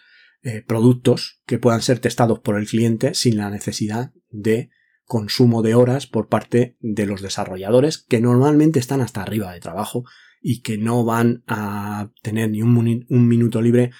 productos 0.66 1.42
que 1.44 1.58
puedan 1.58 1.82
ser 1.82 1.98
testados 1.98 2.38
por 2.38 2.58
el 2.58 2.66
cliente 2.66 3.12
sin 3.12 3.36
la 3.36 3.50
necesidad 3.50 4.12
de 4.30 4.70
consumo 5.10 5.62
de 5.62 5.74
horas 5.74 6.06
por 6.06 6.28
parte 6.28 6.76
de 6.78 7.04
los 7.04 7.20
desarrolladores 7.20 7.98
que 7.98 8.20
normalmente 8.20 8.78
están 8.78 9.00
hasta 9.00 9.20
arriba 9.20 9.52
de 9.52 9.58
trabajo 9.58 10.04
y 10.40 10.62
que 10.62 10.78
no 10.78 11.04
van 11.04 11.42
a 11.48 12.12
tener 12.22 12.50
ni 12.50 12.62
un, 12.62 13.28
minuto 13.28 13.60
libre 13.60 13.90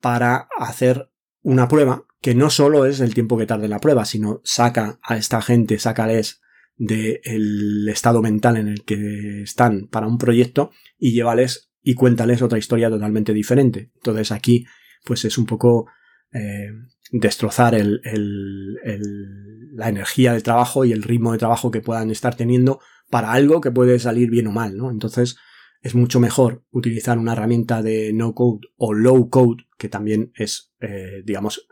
para 0.00 0.48
hacer 0.58 1.10
una 1.42 1.68
prueba 1.68 2.06
que 2.22 2.34
no 2.34 2.48
solo 2.48 2.86
es 2.86 3.00
el 3.00 3.12
tiempo 3.12 3.36
que 3.36 3.44
tarde 3.44 3.68
la 3.68 3.78
prueba, 3.78 4.06
sino 4.06 4.40
saca 4.42 4.98
a 5.02 5.18
esta 5.18 5.42
gente, 5.42 5.78
sácales 5.78 6.40
del 6.76 7.86
estado 7.86 8.22
mental 8.22 8.56
en 8.56 8.68
el 8.68 8.84
que 8.84 9.42
están 9.42 9.86
para 9.86 10.06
un 10.06 10.16
proyecto 10.16 10.70
y 10.98 11.12
llévales 11.12 11.72
y 11.82 11.92
cuéntales 11.92 12.40
otra 12.40 12.56
historia 12.56 12.88
totalmente 12.88 13.34
diferente. 13.34 13.90
Entonces 13.96 14.32
aquí 14.32 14.64
pues 15.04 15.26
es 15.26 15.36
un 15.36 15.44
poco 15.44 15.88
eh, 16.32 16.70
destrozar 17.12 17.74
la 17.74 19.88
energía 19.88 20.32
de 20.32 20.40
trabajo 20.40 20.84
y 20.84 20.92
el 20.92 21.02
ritmo 21.02 21.32
de 21.32 21.38
trabajo 21.38 21.70
que 21.70 21.80
puedan 21.80 22.10
estar 22.10 22.34
teniendo 22.34 22.80
para 23.10 23.32
algo 23.32 23.60
que 23.60 23.70
puede 23.70 23.98
salir 23.98 24.30
bien 24.30 24.48
o 24.48 24.52
mal, 24.52 24.76
¿no? 24.76 24.90
Entonces 24.90 25.36
es 25.82 25.94
mucho 25.94 26.18
mejor 26.18 26.64
utilizar 26.70 27.18
una 27.18 27.32
herramienta 27.32 27.82
de 27.82 28.12
no 28.12 28.34
code 28.34 28.66
o 28.76 28.92
low 28.92 29.30
code, 29.30 29.64
que 29.78 29.88
también 29.88 30.32
es, 30.34 30.72
eh, 30.80 31.22
digamos, 31.24 31.68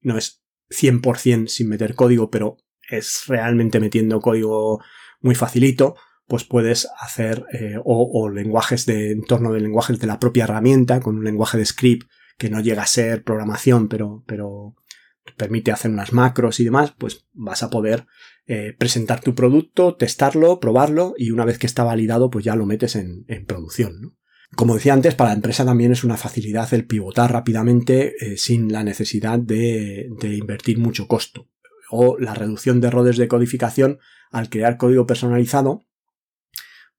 no 0.00 0.18
es 0.18 0.42
100% 0.68 1.48
sin 1.48 1.68
meter 1.68 1.94
código, 1.94 2.30
pero 2.30 2.58
es 2.90 3.24
realmente 3.28 3.80
metiendo 3.80 4.20
código 4.20 4.82
muy 5.20 5.34
facilito, 5.34 5.96
pues 6.26 6.44
puedes 6.44 6.88
hacer 7.00 7.44
eh, 7.52 7.76
o, 7.82 8.10
o, 8.12 8.28
lenguajes 8.28 8.86
de 8.86 9.12
entorno 9.12 9.52
de 9.52 9.60
lenguajes 9.60 9.98
de 9.98 10.06
la 10.06 10.18
propia 10.18 10.44
herramienta 10.44 11.00
con 11.00 11.16
un 11.16 11.24
lenguaje 11.24 11.58
de 11.58 11.64
script 11.64 12.08
que 12.40 12.48
no 12.48 12.60
llega 12.60 12.82
a 12.82 12.86
ser 12.86 13.22
programación, 13.22 13.86
pero, 13.86 14.24
pero 14.26 14.74
permite 15.36 15.72
hacer 15.72 15.90
unas 15.90 16.14
macros 16.14 16.58
y 16.58 16.64
demás, 16.64 16.94
pues 16.96 17.26
vas 17.34 17.62
a 17.62 17.68
poder 17.68 18.06
eh, 18.46 18.74
presentar 18.78 19.20
tu 19.20 19.34
producto, 19.34 19.94
testarlo, 19.94 20.58
probarlo 20.58 21.12
y 21.18 21.32
una 21.32 21.44
vez 21.44 21.58
que 21.58 21.66
está 21.66 21.84
validado, 21.84 22.30
pues 22.30 22.42
ya 22.42 22.56
lo 22.56 22.64
metes 22.64 22.96
en, 22.96 23.26
producción. 23.46 24.16
Como 24.56 24.74
decía 24.74 24.94
antes, 24.94 25.14
para 25.14 25.30
la 25.30 25.36
empresa 25.36 25.66
también 25.66 25.92
es 25.92 26.02
una 26.02 26.16
facilidad 26.16 26.72
el 26.72 26.86
pivotar 26.86 27.30
rápidamente 27.30 28.14
eh, 28.18 28.38
sin 28.38 28.72
la 28.72 28.84
necesidad 28.84 29.38
de, 29.38 30.08
de 30.18 30.34
invertir 30.34 30.78
mucho 30.78 31.08
costo. 31.08 31.50
O 31.90 32.16
la 32.18 32.32
reducción 32.32 32.80
de 32.80 32.88
errores 32.88 33.18
de 33.18 33.28
codificación 33.28 33.98
al 34.30 34.48
crear 34.48 34.78
código 34.78 35.06
personalizado, 35.06 35.84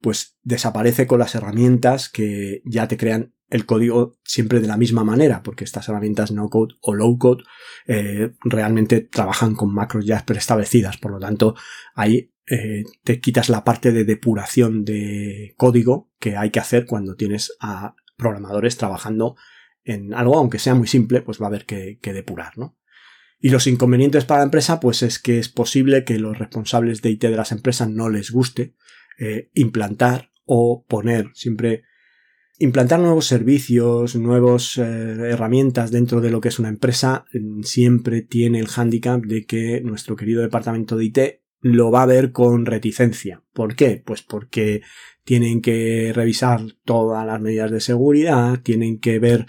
pues 0.02 0.38
desaparece 0.44 1.08
con 1.08 1.18
las 1.18 1.34
herramientas 1.34 2.10
que 2.10 2.62
ya 2.64 2.88
te 2.88 2.98
crean 2.98 3.34
el 3.52 3.66
código 3.66 4.18
siempre 4.24 4.62
de 4.62 4.68
la 4.68 4.78
misma 4.78 5.04
manera, 5.04 5.44
porque 5.44 5.66
estas 5.66 5.88
herramientas 5.90 6.32
no 6.32 6.50
code 6.50 6.76
o 6.82 6.96
low 6.96 7.18
code 7.18 7.44
eh, 7.86 8.32
realmente 8.44 9.02
trabajan 9.02 9.56
con 9.56 9.74
macros 9.74 10.06
ya 10.06 10.26
preestablecidas, 10.26 10.98
por 10.98 11.12
lo 11.12 11.20
tanto 11.20 11.56
ahí 11.94 12.32
eh, 12.50 12.86
te 13.04 13.20
quitas 13.20 13.50
la 13.50 13.64
parte 13.64 13.92
de 13.92 14.06
depuración 14.06 14.86
de 14.86 15.54
código 15.58 16.12
que 16.18 16.38
hay 16.38 16.50
que 16.50 16.62
hacer 16.62 16.86
cuando 16.86 17.16
tienes 17.16 17.56
a 17.60 17.96
programadores 18.16 18.78
trabajando 18.78 19.36
en 19.84 20.14
algo, 20.14 20.38
aunque 20.38 20.60
sea 20.60 20.74
muy 20.74 20.88
simple, 20.88 21.22
pues 21.22 21.42
va 21.42 21.46
a 21.46 21.50
haber 21.50 21.66
que, 21.66 22.00
depurar, 22.02 22.58
¿no? 22.58 22.78
Y 23.40 23.50
los 23.50 23.68
inconvenientes 23.68 24.26
para 24.26 24.42
la 24.42 24.46
empresa, 24.46 24.80
pues 24.80 25.02
es 25.02 25.20
que 25.20 25.40
es 25.40 25.50
posible 25.50 26.06
que 26.06 26.20
los 26.20 26.38
responsables 26.38 27.02
de 27.02 27.10
IT 27.10 27.24
de 27.24 27.32
las 27.32 27.52
empresas 27.52 27.90
no 27.90 28.10
les 28.10 28.32
guste 28.32 28.76
eh, 29.18 29.50
implantar 29.56 30.32
o 30.46 30.86
poner 30.88 31.32
siempre 31.34 31.84
implantar 32.62 33.00
nuevos 33.00 33.26
servicios, 33.26 34.16
nuevas 34.16 34.78
eh, 34.78 34.82
herramientas 34.82 35.90
dentro 35.90 36.22
de 36.22 36.30
lo 36.30 36.40
que 36.42 36.50
es 36.50 36.60
una 36.60 36.70
empresa 36.70 37.26
mm, 37.34 37.64
siempre 37.64 38.22
tiene 38.22 38.60
el 38.60 38.68
hándicap 38.68 39.24
de 39.24 39.46
que 39.46 39.82
nuestro 39.82 40.16
querido 40.16 40.44
departamento 40.44 40.96
de 40.96 41.06
IT 41.06 41.20
lo 41.62 41.92
va 41.92 42.04
a 42.04 42.08
ver 42.08 42.32
con 42.32 42.68
reticencia. 42.68 43.44
¿Por 43.52 43.76
qué? 43.76 44.02
Pues 44.06 44.22
porque 44.22 44.82
tienen 45.24 45.62
que 45.62 46.12
revisar 46.14 46.62
todas 46.86 47.26
las 47.26 47.42
medidas 47.42 47.72
de 47.72 47.82
seguridad, 47.82 48.62
tienen 48.62 49.00
que 49.00 49.18
ver 49.18 49.48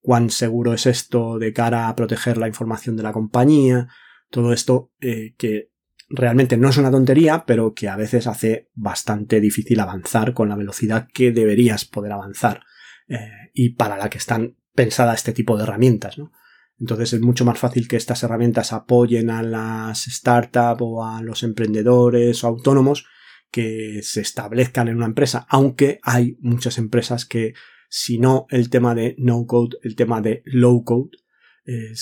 cuán 0.00 0.30
seguro 0.30 0.72
es 0.72 0.86
esto 0.86 1.38
de 1.38 1.52
cara 1.52 1.88
a 1.88 1.96
proteger 1.96 2.38
la 2.38 2.48
información 2.48 2.96
de 2.96 3.02
la 3.02 3.12
compañía, 3.12 3.88
todo 4.30 4.52
esto 4.52 4.90
eh, 5.00 5.34
que 5.36 5.70
realmente 6.14 6.56
no 6.56 6.68
es 6.68 6.76
una 6.76 6.90
tontería, 6.90 7.44
pero 7.46 7.74
que 7.74 7.88
a 7.88 7.96
veces 7.96 8.26
hace 8.26 8.70
bastante 8.74 9.40
difícil 9.40 9.80
avanzar 9.80 10.32
con 10.32 10.48
la 10.48 10.56
velocidad 10.56 11.08
que 11.12 11.32
deberías 11.32 11.84
poder 11.84 12.12
avanzar 12.12 12.62
eh, 13.08 13.50
y 13.52 13.70
para 13.70 13.96
la 13.96 14.08
que 14.08 14.18
están 14.18 14.56
pensadas 14.74 15.16
este 15.16 15.32
tipo 15.32 15.56
de 15.56 15.64
herramientas, 15.64 16.18
¿no? 16.18 16.32
Entonces 16.78 17.12
es 17.12 17.20
mucho 17.20 17.44
más 17.44 17.58
fácil 17.58 17.86
que 17.86 17.96
estas 17.96 18.22
herramientas 18.24 18.72
apoyen 18.72 19.30
a 19.30 19.42
las 19.42 20.04
startups 20.04 20.80
o 20.82 21.04
a 21.04 21.22
los 21.22 21.42
emprendedores 21.44 22.42
o 22.42 22.48
autónomos 22.48 23.06
que 23.50 24.00
se 24.02 24.20
establezcan 24.20 24.88
en 24.88 24.96
una 24.96 25.06
empresa, 25.06 25.46
aunque 25.48 26.00
hay 26.02 26.36
muchas 26.40 26.78
empresas 26.78 27.24
que 27.24 27.54
si 27.88 28.18
no 28.18 28.46
el 28.50 28.70
tema 28.70 28.96
de 28.96 29.14
no 29.18 29.46
code, 29.46 29.76
el 29.82 29.94
tema 29.94 30.20
de 30.20 30.42
low 30.46 30.82
code, 30.82 31.10
eh, 31.64 31.94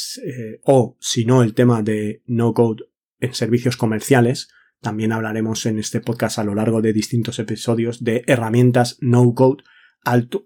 o 0.65 0.97
si 0.99 1.27
no 1.27 1.43
el 1.43 1.53
tema 1.53 1.83
de 1.83 2.23
no 2.27 2.55
code 2.55 2.85
servicios 3.33 3.77
comerciales, 3.77 4.49
también 4.81 5.13
hablaremos 5.13 5.65
en 5.67 5.79
este 5.79 6.01
podcast 6.01 6.39
a 6.39 6.45
lo 6.45 6.55
largo 6.55 6.83
de 6.83 6.93
distintos 6.93 7.39
episodios 7.39 8.03
de 8.03 8.25
herramientas 8.27 8.99
no 9.01 9.33
code 9.35 9.63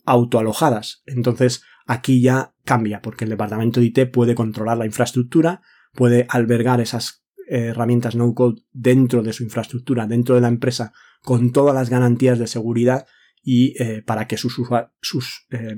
autoalojadas. 0.05 1.03
Entonces 1.07 1.63
aquí 1.87 2.21
ya 2.21 2.55
cambia 2.65 3.01
porque 3.01 3.25
el 3.25 3.31
departamento 3.31 3.81
de 3.81 3.87
IT 3.87 4.11
puede 4.13 4.35
controlar 4.35 4.77
la 4.77 4.87
infraestructura, 4.87 5.63
puede 5.95 6.27
albergar 6.29 6.81
esas 6.83 7.25
herramientas 7.49 8.15
no 8.15 8.35
code 8.35 8.63
dentro 8.73 9.23
de 9.23 9.33
su 9.33 9.43
infraestructura, 9.43 10.07
dentro 10.07 10.35
de 10.35 10.43
la 10.43 10.49
empresa, 10.49 10.93
con 11.23 11.53
todas 11.53 11.75
las 11.75 11.89
garantías 11.89 12.39
de 12.39 12.47
seguridad 12.47 13.07
y 13.43 13.81
eh, 13.83 14.03
para 14.03 14.27
que 14.27 14.37
sus, 14.37 14.61
sus 15.01 15.47
eh, 15.51 15.77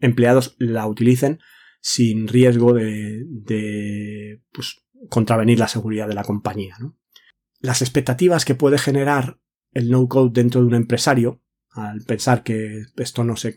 empleados 0.00 0.56
la 0.58 0.86
utilicen 0.86 1.38
sin 1.80 2.26
riesgo 2.28 2.72
de, 2.72 3.24
de 3.26 4.42
pues, 4.52 4.82
contravenir 5.08 5.58
la 5.58 5.68
seguridad 5.68 6.08
de 6.08 6.14
la 6.14 6.24
compañía. 6.24 6.76
Las 7.60 7.82
expectativas 7.82 8.44
que 8.44 8.54
puede 8.54 8.78
generar 8.78 9.38
el 9.72 9.90
no-code 9.90 10.32
dentro 10.32 10.60
de 10.60 10.66
un 10.66 10.74
empresario, 10.74 11.42
al 11.72 12.00
pensar 12.02 12.42
que 12.42 12.82
esto 12.96 13.22
no, 13.22 13.36
se, 13.36 13.54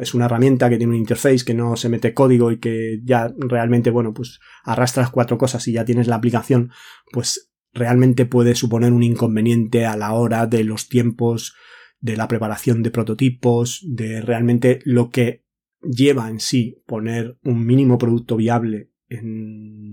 es 0.00 0.14
una 0.14 0.24
herramienta 0.24 0.68
que 0.68 0.76
tiene 0.76 0.92
un 0.92 0.98
interface, 0.98 1.44
que 1.44 1.54
no 1.54 1.76
se 1.76 1.88
mete 1.88 2.12
código 2.12 2.50
y 2.50 2.58
que 2.58 3.00
ya 3.04 3.32
realmente, 3.38 3.90
bueno, 3.90 4.12
pues 4.12 4.40
arrastras 4.64 5.10
cuatro 5.10 5.38
cosas 5.38 5.66
y 5.68 5.72
ya 5.72 5.84
tienes 5.84 6.08
la 6.08 6.16
aplicación, 6.16 6.70
pues 7.12 7.52
realmente 7.72 8.26
puede 8.26 8.54
suponer 8.54 8.92
un 8.92 9.02
inconveniente 9.02 9.86
a 9.86 9.96
la 9.96 10.12
hora 10.12 10.46
de 10.46 10.64
los 10.64 10.88
tiempos 10.88 11.54
de 12.00 12.16
la 12.16 12.28
preparación 12.28 12.82
de 12.82 12.90
prototipos, 12.90 13.84
de 13.86 14.20
realmente 14.20 14.80
lo 14.84 15.10
que 15.10 15.44
lleva 15.82 16.28
en 16.28 16.40
sí 16.40 16.82
poner 16.86 17.38
un 17.44 17.64
mínimo 17.64 17.98
producto 17.98 18.36
viable 18.36 18.90
en 19.08 19.83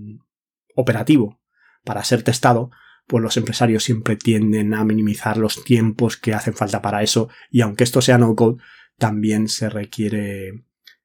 operativo 0.74 1.40
para 1.84 2.04
ser 2.04 2.22
testado, 2.22 2.70
pues 3.06 3.22
los 3.22 3.36
empresarios 3.36 3.84
siempre 3.84 4.16
tienden 4.16 4.74
a 4.74 4.84
minimizar 4.84 5.36
los 5.36 5.64
tiempos 5.64 6.16
que 6.16 6.34
hacen 6.34 6.54
falta 6.54 6.80
para 6.82 7.02
eso 7.02 7.28
y 7.50 7.60
aunque 7.60 7.84
esto 7.84 8.00
sea 8.00 8.18
no 8.18 8.34
code, 8.36 8.62
también 8.98 9.48
se 9.48 9.68
requiere 9.68 10.64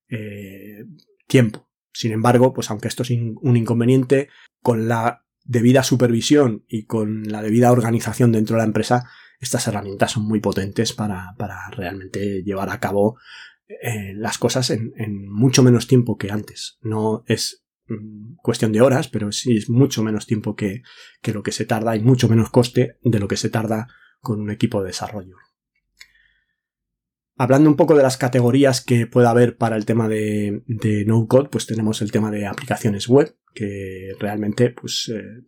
eh, 0.10 0.86
tiempo. 1.28 1.70
Sin 1.92 2.12
embargo, 2.12 2.54
pues 2.54 2.70
aunque 2.70 2.88
esto 2.88 3.04
es 3.04 3.10
un 3.10 3.58
inconveniente, 3.58 4.30
con 4.62 4.88
la 4.88 5.26
debida 5.44 5.82
supervisión 5.82 6.64
y 6.68 6.86
con 6.86 7.24
la 7.24 7.42
debida 7.42 7.72
organización 7.72 8.32
dentro 8.32 8.56
de 8.56 8.60
la 8.60 8.68
empresa, 8.68 9.10
estas 9.40 9.68
herramientas 9.68 10.12
son 10.12 10.28
muy 10.28 10.40
potentes 10.40 10.94
para, 10.94 11.34
para 11.38 11.70
realmente 11.72 12.44
llevar 12.44 12.70
a 12.70 12.80
cabo 12.80 13.18
eh, 13.68 14.14
las 14.16 14.38
cosas 14.38 14.70
en, 14.70 14.94
mucho 15.30 15.64
menos 15.64 15.88
tiempo 15.88 16.18
que 16.18 16.32
antes. 16.32 16.78
No 16.82 17.24
es 17.28 17.66
cuestión 18.42 18.72
de 18.72 18.82
horas, 18.82 19.08
pero 19.08 19.32
sí 19.32 19.58
es 19.58 19.70
mucho 19.70 20.04
menos 20.04 20.26
tiempo 20.26 20.56
que, 20.56 20.84
que 21.22 21.34
lo 21.34 21.44
que 21.44 21.52
se 21.52 21.66
tarda 21.66 21.96
y 21.96 22.02
mucho 22.02 22.28
menos 22.28 22.50
coste 22.50 22.98
de 23.02 23.20
lo 23.20 23.28
que 23.28 23.38
se 23.38 23.50
tarda 23.50 23.88
con 24.20 24.40
un 24.40 24.50
equipo 24.50 24.82
de 24.82 24.88
desarrollo. 24.88 25.36
Hablando 27.38 27.70
un 27.70 27.76
poco 27.76 27.96
de 27.96 28.04
las 28.04 28.18
categorías 28.18 28.82
que 28.82 29.06
pueda 29.06 29.30
haber 29.30 29.58
para 29.58 29.76
el 29.76 29.86
tema 29.86 30.10
de, 30.10 30.64
de 30.66 31.06
no 31.06 31.28
code, 31.28 31.50
pues 31.50 31.68
tenemos 31.68 32.02
el 32.02 32.12
tema 32.12 32.32
de 32.32 32.48
aplicaciones 32.48 33.08
web, 33.08 33.38
que 33.54 34.14
realmente, 34.20 34.72
pues, 34.72 35.12
eh, 35.14 35.44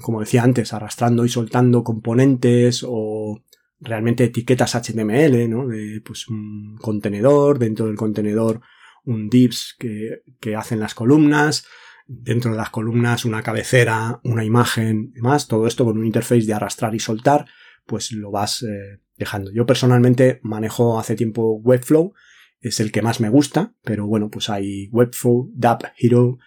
como 0.00 0.20
decía 0.20 0.44
antes, 0.44 0.72
arrastrando 0.72 1.24
y 1.24 1.28
soltando 1.28 1.82
componentes 1.82 2.84
o 2.86 3.42
realmente 3.80 4.24
etiquetas 4.24 4.76
HTML, 4.76 5.48
¿no? 5.48 5.66
De 5.66 6.00
pues 6.04 6.28
un 6.28 6.76
contenedor, 6.80 7.58
dentro 7.58 7.86
del 7.86 7.96
contenedor 7.96 8.60
un 9.04 9.28
divs 9.28 9.74
que, 9.78 10.22
que 10.40 10.56
hacen 10.56 10.80
las 10.80 10.94
columnas, 10.94 11.66
dentro 12.06 12.50
de 12.50 12.56
las 12.56 12.70
columnas 12.70 13.24
una 13.24 13.42
cabecera, 13.42 14.20
una 14.24 14.44
imagen, 14.44 15.12
demás, 15.12 15.46
todo 15.46 15.66
esto 15.68 15.84
con 15.84 15.96
un 15.96 16.06
interface 16.06 16.46
de 16.46 16.54
arrastrar 16.54 16.94
y 16.94 16.98
soltar, 16.98 17.46
pues 17.86 18.10
lo 18.12 18.32
vas 18.32 18.62
eh, 18.62 19.00
dejando. 19.16 19.52
Yo 19.52 19.64
personalmente 19.64 20.40
manejo 20.42 20.98
hace 20.98 21.14
tiempo 21.14 21.60
Webflow, 21.62 22.12
es 22.60 22.80
el 22.80 22.90
que 22.90 23.02
más 23.02 23.20
me 23.20 23.28
gusta, 23.28 23.74
pero 23.84 24.06
bueno, 24.06 24.28
pues 24.28 24.50
hay 24.50 24.88
Webflow, 24.88 25.52
Dap 25.54 25.84
Hero, 25.96 26.38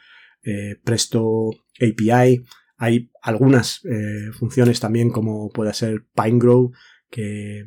eh, 0.44 0.76
Presto 0.84 1.52
API, 1.80 2.44
hay 2.78 3.10
algunas 3.22 3.86
eh, 3.86 4.32
funciones 4.34 4.82
también 4.82 5.12
como 5.12 5.50
puede 5.50 5.74
ser 5.74 6.06
PineGrow, 6.14 6.74
que 7.10 7.66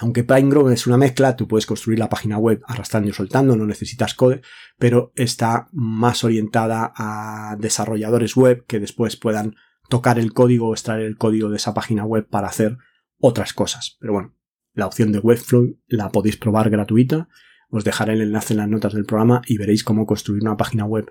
aunque 0.00 0.24
PineGrow 0.24 0.68
es 0.70 0.86
una 0.86 0.96
mezcla, 0.96 1.36
tú 1.36 1.48
puedes 1.48 1.66
construir 1.66 1.98
la 1.98 2.08
página 2.08 2.38
web 2.38 2.60
arrastrando 2.66 3.08
y 3.08 3.12
soltando, 3.12 3.56
no 3.56 3.66
necesitas 3.66 4.14
code, 4.14 4.42
pero 4.78 5.12
está 5.16 5.68
más 5.72 6.24
orientada 6.24 6.92
a 6.96 7.56
desarrolladores 7.58 8.36
web 8.36 8.64
que 8.66 8.80
después 8.80 9.16
puedan 9.16 9.56
tocar 9.88 10.18
el 10.18 10.32
código 10.32 10.68
o 10.68 10.74
extraer 10.74 11.02
el 11.02 11.16
código 11.16 11.50
de 11.50 11.56
esa 11.56 11.74
página 11.74 12.04
web 12.04 12.28
para 12.28 12.48
hacer 12.48 12.78
otras 13.18 13.52
cosas. 13.52 13.96
Pero 14.00 14.12
bueno, 14.12 14.34
la 14.74 14.86
opción 14.86 15.12
de 15.12 15.18
Webflow 15.18 15.78
la 15.86 16.10
podéis 16.10 16.36
probar 16.36 16.70
gratuita. 16.70 17.28
Os 17.70 17.84
dejaré 17.84 18.14
el 18.14 18.22
enlace 18.22 18.54
en 18.54 18.58
las 18.58 18.68
notas 18.68 18.94
del 18.94 19.04
programa 19.04 19.42
y 19.46 19.58
veréis 19.58 19.84
cómo 19.84 20.06
construir 20.06 20.42
una 20.42 20.56
página 20.56 20.84
web 20.84 21.10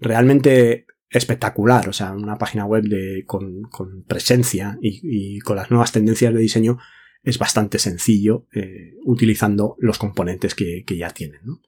realmente 0.00 0.86
espectacular, 1.10 1.88
o 1.88 1.92
sea, 1.92 2.12
una 2.12 2.36
página 2.36 2.66
web 2.66 2.84
de, 2.84 3.24
con 3.26 4.04
presencia 4.06 4.78
y, 4.82 5.38
con 5.40 5.56
las 5.56 5.70
nuevas 5.70 5.92
tendencias 5.92 6.34
de 6.34 6.40
diseño 6.40 6.78
es 7.22 7.38
bastante 7.38 7.78
sencillo 7.78 8.46
eh, 8.52 8.94
utilizando 9.04 9.76
los 9.78 9.98
componentes 9.98 10.54
que, 10.54 10.84
que 10.86 10.96
ya 10.96 11.10
tienen. 11.10 11.40
¿no? 11.44 11.60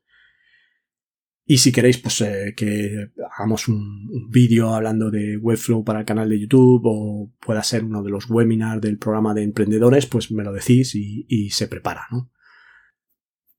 Y 1.45 1.59
si 1.59 1.73
queréis 1.73 1.99
pues, 1.99 2.21
eh, 2.21 2.55
que 2.57 3.11
hagamos 3.35 3.67
un, 3.67 4.09
un 4.09 4.31
vídeo 4.31 4.73
hablando 4.73 5.11
de 5.11 5.37
Webflow 5.37 5.85
para 5.85 6.01
el 6.01 6.07
canal 6.07 6.29
de 6.29 6.39
YouTube 6.39 6.83
o 6.85 7.33
pueda 7.41 7.63
ser 7.65 7.83
uno 7.83 8.05
de 8.05 8.11
los 8.11 8.31
webinars 8.31 8.81
del 8.81 8.99
programa 8.99 9.35
de 9.35 9.43
emprendedores, 9.43 10.07
pues 10.07 10.31
me 10.31 10.45
lo 10.45 10.53
decís 10.53 10.95
y, 10.95 11.51
se 11.51 11.67
prepara. 11.67 12.07
¿no? 12.13 12.31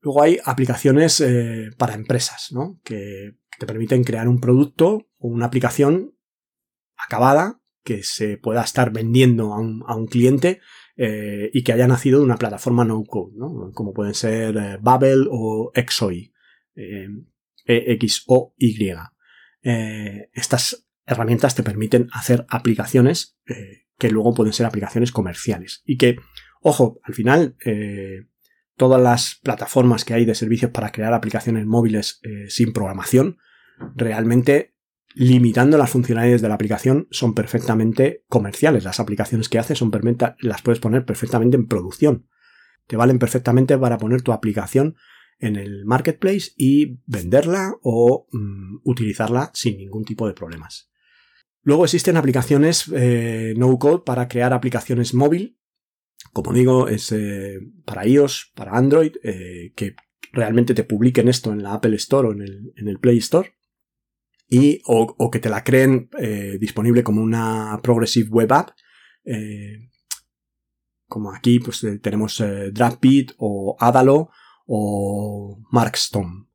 Luego 0.00 0.22
hay 0.22 0.38
aplicaciones 0.44 1.20
eh, 1.20 1.68
para 1.76 1.92
empresas, 1.92 2.48
¿no? 2.52 2.80
que 2.82 3.36
te 3.58 3.66
permiten 3.66 4.04
crear 4.04 4.26
un 4.26 4.40
producto 4.40 5.08
o 5.18 5.28
una 5.28 5.44
aplicación 5.44 6.14
acabada 6.96 7.60
que 7.84 8.02
se 8.02 8.38
pueda 8.38 8.62
estar 8.62 8.90
vendiendo 8.90 9.52
a 9.52 9.60
un, 9.60 10.06
cliente 10.06 10.60
eh, 10.96 11.50
y 11.54 11.62
que 11.62 11.72
haya 11.72 11.88
nacido 11.88 12.18
de 12.18 12.26
una 12.26 12.36
plataforma 12.36 12.84
no 12.84 13.04
code, 13.04 13.32
como 13.72 13.94
pueden 13.94 14.12
ser 14.14 14.56
eh, 14.56 14.78
Babel 14.80 15.26
o 15.30 15.72
XOY, 15.74 16.32
eh, 16.74 17.08
E-X-O-Y. 17.64 18.92
estas 19.62 20.86
herramientas 21.06 21.54
te 21.54 21.62
permiten 21.62 22.08
hacer 22.12 22.44
aplicaciones 22.48 23.38
que 23.98 24.10
luego 24.10 24.34
pueden 24.34 24.52
ser 24.52 24.66
aplicaciones 24.66 25.12
comerciales 25.12 25.82
y 25.86 25.96
que, 25.96 26.16
ojo, 26.60 26.98
al 27.04 27.14
final 27.14 27.56
todas 28.76 29.00
las 29.00 29.40
plataformas 29.42 30.04
que 30.04 30.14
hay 30.14 30.24
de 30.24 30.34
servicios 30.34 30.72
para 30.72 30.90
crear 30.90 31.14
aplicaciones 31.14 31.66
móviles 31.66 32.20
sin 32.48 32.72
programación 32.72 33.38
realmente 33.94 34.71
limitando 35.14 35.78
las 35.78 35.90
funcionalidades 35.90 36.42
de 36.42 36.48
la 36.48 36.54
aplicación 36.54 37.08
son 37.10 37.34
perfectamente 37.34 38.24
comerciales. 38.28 38.84
Las 38.84 39.00
aplicaciones 39.00 39.48
que 39.48 39.58
haces 39.58 39.78
son 39.78 39.90
las 40.40 40.62
puedes 40.62 40.80
poner 40.80 41.04
perfectamente 41.04 41.56
en 41.56 41.66
producción. 41.66 42.28
Te 42.86 42.96
valen 42.96 43.18
perfectamente 43.18 43.76
para 43.78 43.98
poner 43.98 44.22
tu 44.22 44.32
aplicación 44.32 44.96
en 45.38 45.56
el 45.56 45.84
marketplace 45.84 46.52
y 46.56 47.00
venderla 47.06 47.74
o 47.82 48.26
mm, 48.32 48.78
utilizarla 48.84 49.50
sin 49.54 49.76
ningún 49.76 50.04
tipo 50.04 50.26
de 50.26 50.34
problemas. 50.34 50.90
Luego 51.62 51.84
existen 51.84 52.16
aplicaciones 52.16 52.90
eh, 52.94 53.54
no 53.56 53.78
code 53.78 54.02
para 54.04 54.28
crear 54.28 54.52
aplicaciones 54.52 55.14
móvil. 55.14 55.58
Como 56.32 56.52
digo, 56.52 56.88
es 56.88 57.12
eh, 57.12 57.58
para 57.84 58.06
iOS, 58.06 58.52
para 58.54 58.72
Android, 58.72 59.12
eh, 59.22 59.72
que 59.76 59.94
realmente 60.32 60.74
te 60.74 60.84
publiquen 60.84 61.28
esto 61.28 61.52
en 61.52 61.62
la 61.62 61.74
Apple 61.74 61.96
Store 61.96 62.28
o 62.28 62.32
en 62.32 62.88
el 62.88 62.98
Play 62.98 63.18
Store 63.18 63.52
y 64.52 64.82
o, 64.84 65.30
que 65.30 65.38
te 65.38 65.48
la 65.48 65.64
creen 65.64 66.10
eh, 66.18 66.58
disponible 66.60 67.02
como 67.02 67.22
una 67.22 67.80
Progressive 67.82 68.28
Web 68.28 68.52
App. 68.52 68.70
Eh, 69.24 69.88
como 71.08 71.32
aquí 71.32 71.58
pues 71.58 71.82
eh, 71.84 71.98
tenemos 71.98 72.42
DraftBeat 72.72 73.32
o 73.38 73.76
Adalo 73.80 74.30
o 74.66 75.58
Markstone. 75.70 76.52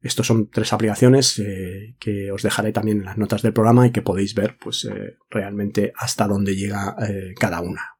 Estos 0.00 0.26
son 0.26 0.50
tres 0.50 0.72
aplicaciones 0.72 1.38
eh, 1.38 1.96
que 1.98 2.30
os 2.30 2.42
dejaré 2.42 2.72
también 2.72 2.98
en 2.98 3.04
las 3.04 3.18
notas 3.18 3.42
del 3.42 3.52
programa 3.52 3.86
y 3.86 3.92
que 3.92 4.02
podéis 4.02 4.34
ver 4.34 4.56
pues 4.58 4.84
eh, 4.84 5.16
realmente 5.30 5.92
hasta 5.96 6.28
dónde 6.28 6.54
llega 6.54 6.96
eh, 7.08 7.34
cada 7.38 7.60
una. 7.60 7.96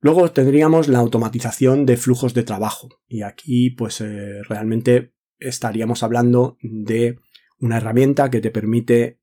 Luego 0.00 0.30
tendríamos 0.32 0.88
la 0.88 0.98
automatización 0.98 1.86
de 1.86 1.96
flujos 1.96 2.34
de 2.34 2.42
trabajo 2.42 2.88
y 3.06 3.22
aquí 3.22 3.70
pues 3.70 4.02
realmente 4.48 5.14
estaríamos 5.38 6.02
hablando 6.02 6.56
de 6.60 7.18
una 7.62 7.78
herramienta 7.78 8.30
que 8.30 8.42
te 8.42 8.50
permite 8.50 9.18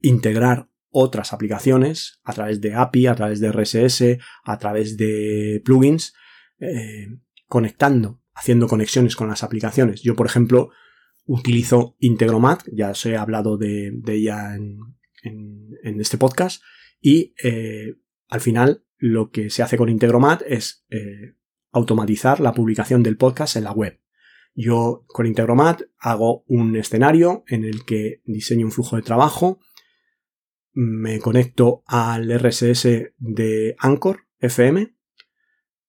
integrar 0.00 0.68
otras 0.90 1.32
aplicaciones 1.32 2.20
a 2.24 2.34
través 2.34 2.60
de 2.60 2.74
API, 2.74 3.06
a 3.06 3.14
través 3.14 3.40
de 3.40 3.50
RSS, 3.50 4.18
a 4.44 4.58
través 4.58 4.96
de 4.96 5.62
plugins, 5.64 6.14
conectando, 7.46 8.20
haciendo 8.34 8.68
conexiones 8.68 9.16
con 9.16 9.28
las 9.28 9.42
aplicaciones. 9.42 10.02
Yo, 10.02 10.14
por 10.14 10.26
ejemplo, 10.26 10.70
utilizo 11.28 11.96
Integromat, 11.98 12.62
ya 12.72 12.90
os 12.90 13.06
he 13.06 13.16
hablado 13.16 13.58
de, 13.58 13.92
ella 14.08 14.56
en, 14.56 16.00
este 16.00 16.18
podcast, 16.18 16.62
y 17.00 17.34
eh, 17.42 17.96
al 18.28 18.40
final 18.40 18.84
lo 18.96 19.30
que 19.30 19.50
se 19.50 19.62
hace 19.62 19.76
con 19.76 19.88
Integromat 19.88 20.42
es 20.46 20.84
eh, 20.90 21.36
automatizar 21.70 22.40
la 22.40 22.52
publicación 22.52 23.02
del 23.02 23.16
podcast 23.16 23.56
en 23.56 23.64
la 23.64 23.72
web. 23.72 24.00
Yo 24.54 25.04
con 25.06 25.26
Integromat 25.26 25.82
hago 25.98 26.44
un 26.46 26.76
escenario 26.76 27.44
en 27.46 27.64
el 27.64 27.84
que 27.84 28.22
diseño 28.24 28.66
un 28.66 28.72
flujo 28.72 28.96
de 28.96 29.02
trabajo, 29.02 29.60
me 30.72 31.18
conecto 31.18 31.82
al 31.86 32.30
RSS 32.30 33.12
de 33.18 33.74
Anchor 33.78 34.26
FM 34.38 34.94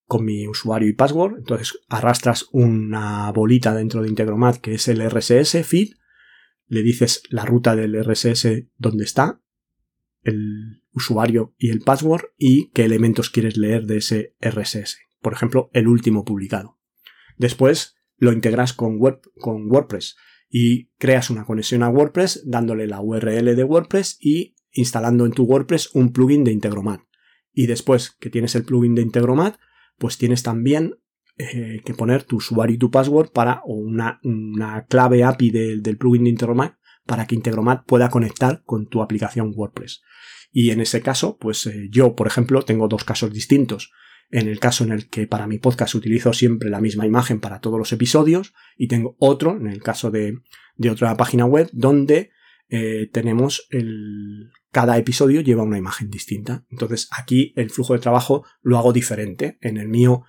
con 0.05 0.25
mi 0.25 0.47
usuario 0.47 0.89
y 0.89 0.93
password. 0.93 1.37
Entonces 1.37 1.79
arrastras 1.87 2.47
una 2.51 3.31
bolita 3.31 3.75
dentro 3.75 4.01
de 4.01 4.09
Integromat 4.09 4.57
que 4.57 4.73
es 4.73 4.87
el 4.87 5.07
RSS 5.07 5.63
feed. 5.65 5.93
Le 6.65 6.81
dices 6.81 7.21
la 7.29 7.45
ruta 7.45 7.75
del 7.75 8.03
RSS 8.03 8.65
donde 8.77 9.03
está, 9.03 9.41
el 10.23 10.83
usuario 10.91 11.53
y 11.57 11.69
el 11.69 11.81
password 11.81 12.25
y 12.37 12.69
qué 12.71 12.85
elementos 12.85 13.29
quieres 13.29 13.57
leer 13.57 13.85
de 13.85 13.97
ese 13.97 14.35
RSS. 14.41 14.97
Por 15.21 15.33
ejemplo, 15.33 15.69
el 15.73 15.87
último 15.87 16.25
publicado. 16.25 16.79
Después 17.37 17.95
lo 18.19 18.31
integras 18.31 18.73
con, 18.73 18.97
WordPress 18.99 20.17
y 20.49 20.89
creas 20.97 21.29
una 21.29 21.45
conexión 21.45 21.83
a 21.83 21.89
WordPress 21.89 22.43
dándole 22.45 22.87
la 22.87 23.01
URL 23.01 23.55
de 23.55 23.63
WordPress 23.63 24.17
y 24.19 24.55
instalando 24.71 25.25
en 25.25 25.31
tu 25.31 25.43
WordPress 25.43 25.89
un 25.93 26.11
plugin 26.11 26.43
de 26.43 26.51
Integromat. 26.51 27.01
Y 27.51 27.67
después 27.67 28.11
que 28.11 28.29
tienes 28.29 28.55
el 28.55 28.63
plugin 28.63 28.95
de 28.95 29.01
Integromat, 29.01 29.57
pues 29.97 30.17
tienes 30.17 30.43
también 30.43 30.95
eh, 31.37 31.81
que 31.85 31.93
poner 31.93 32.23
tu 32.23 32.37
usuario 32.37 32.75
y 32.75 32.79
tu 32.79 32.91
password 32.91 33.31
para 33.31 33.61
o 33.63 33.73
una, 33.73 34.19
clave 34.89 35.23
API 35.23 35.51
del 35.51 35.97
plugin 35.97 36.25
de 36.25 36.29
Integromat 36.31 36.75
para 37.05 37.25
que 37.25 37.35
Integromat 37.35 37.85
pueda 37.85 38.09
conectar 38.09 38.61
con 38.65 38.87
tu 38.87 39.01
aplicación 39.01 39.53
WordPress. 39.55 40.01
Y 40.51 40.71
en 40.71 40.81
ese 40.81 41.01
caso, 41.01 41.37
pues 41.37 41.65
eh, 41.67 41.87
yo, 41.91 42.15
por 42.15 42.27
ejemplo, 42.27 42.61
tengo 42.63 42.87
dos 42.87 43.03
casos 43.03 43.31
distintos. 43.31 43.91
En 44.31 44.47
el 44.47 44.59
caso 44.59 44.83
en 44.83 44.91
el 44.91 45.09
que 45.09 45.25
para 45.25 45.47
mi 45.47 45.57
podcast 45.57 45.95
utilizo 45.95 46.33
siempre 46.33 46.69
la 46.69 46.81
misma 46.81 47.05
imagen 47.05 47.39
para 47.39 47.59
todos 47.59 47.79
los 47.79 47.91
episodios 47.91 48.53
y 48.77 48.87
tengo 48.87 49.15
otro, 49.19 49.57
en 49.57 49.67
el 49.67 49.81
caso 49.81 50.11
de, 50.11 50.37
otra 50.89 51.15
página 51.17 51.45
web, 51.45 51.69
donde 51.73 52.31
eh, 52.69 53.09
tenemos 53.11 53.67
el, 53.71 54.51
cada 54.71 54.97
episodio 54.97 55.41
lleva 55.41 55.63
una 55.63 55.77
imagen 55.77 56.09
distinta. 56.09 56.65
Entonces 56.69 57.09
aquí 57.11 57.53
el 57.55 57.71
flujo 57.71 57.93
de 57.93 57.99
trabajo 57.99 58.45
lo 58.61 58.77
hago 58.77 58.93
diferente. 58.93 59.57
En 59.61 59.77
el 59.77 59.87
mío 59.87 60.23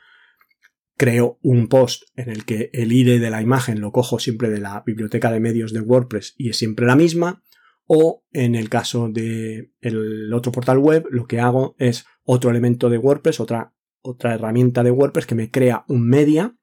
creo 0.97 1.39
un 1.43 1.69
post 1.69 2.05
en 2.17 2.31
el 2.31 2.45
que 2.45 2.71
el 2.73 2.93
ID 2.93 3.21
de 3.21 3.31
la 3.31 3.43
imagen 3.43 3.81
lo 3.81 3.93
cojo 3.93 4.19
siempre 4.19 4.51
de 4.51 4.61
la 4.61 4.83
biblioteca 4.85 5.31
de 5.31 5.41
medios 5.41 5.73
de 5.73 5.81
WordPress 5.81 6.35
y 6.37 6.51
es 6.51 6.57
siempre 6.57 6.87
la 6.87 6.97
misma. 6.97 7.43
O 7.93 8.25
en 8.33 8.55
el 8.55 8.69
caso 8.69 9.09
de 9.09 9.73
el 9.81 10.33
otro 10.33 10.53
portal 10.53 10.79
web, 10.79 11.07
lo 11.11 11.27
que 11.27 11.41
hago 11.41 11.75
es 11.79 12.07
otro 12.23 12.51
elemento 12.51 12.89
de 12.89 12.99
WordPress, 12.99 13.41
otra, 13.41 13.75
otra 14.03 14.35
herramienta 14.35 14.83
de 14.83 14.91
WordPress 14.91 15.27
que 15.27 15.35
me 15.35 15.51
crea 15.51 15.85
un 15.89 16.07
media 16.07 16.57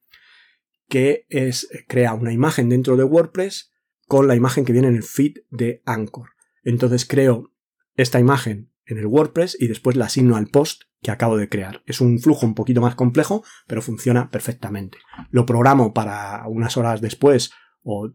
que 0.88 1.26
es, 1.30 1.68
crea 1.88 2.14
una 2.14 2.34
imagen 2.34 2.70
dentro 2.70 2.96
de 2.96 3.04
WordPress 3.04 3.72
con 4.08 4.28
la 4.28 4.36
imagen 4.36 4.66
que 4.66 4.74
viene 4.74 4.88
en 4.88 4.96
el 4.96 5.04
feed 5.04 5.40
de 5.50 5.82
Anchor. 5.86 6.30
Entonces 6.64 7.06
creo 7.06 7.54
esta 7.96 8.20
imagen 8.20 8.72
en 8.86 8.98
el 8.98 9.06
WordPress 9.06 9.58
y 9.60 9.68
después 9.68 9.96
la 9.98 10.06
asigno 10.06 10.38
al 10.38 10.48
post 10.48 10.84
que 11.02 11.12
acabo 11.12 11.38
de 11.38 11.50
crear. 11.50 11.84
Es 11.86 12.02
un 12.02 12.20
flujo 12.20 12.46
un 12.46 12.56
poquito 12.56 12.82
más 12.82 12.96
complejo, 12.96 13.44
pero 13.68 13.82
funciona 13.82 14.30
perfectamente. 14.30 14.98
Lo 15.30 15.46
programo 15.46 15.94
para 15.94 16.48
unas 16.48 16.78
horas 16.78 17.02
después 17.02 17.52
o, 17.84 18.12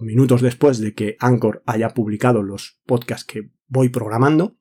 minutos 0.00 0.42
después 0.42 0.78
de 0.78 0.94
que 0.94 1.16
Anchor 1.18 1.62
haya 1.66 1.90
publicado 1.90 2.42
los 2.42 2.80
podcasts 2.86 3.24
que 3.24 3.50
voy 3.66 3.88
programando 3.88 4.56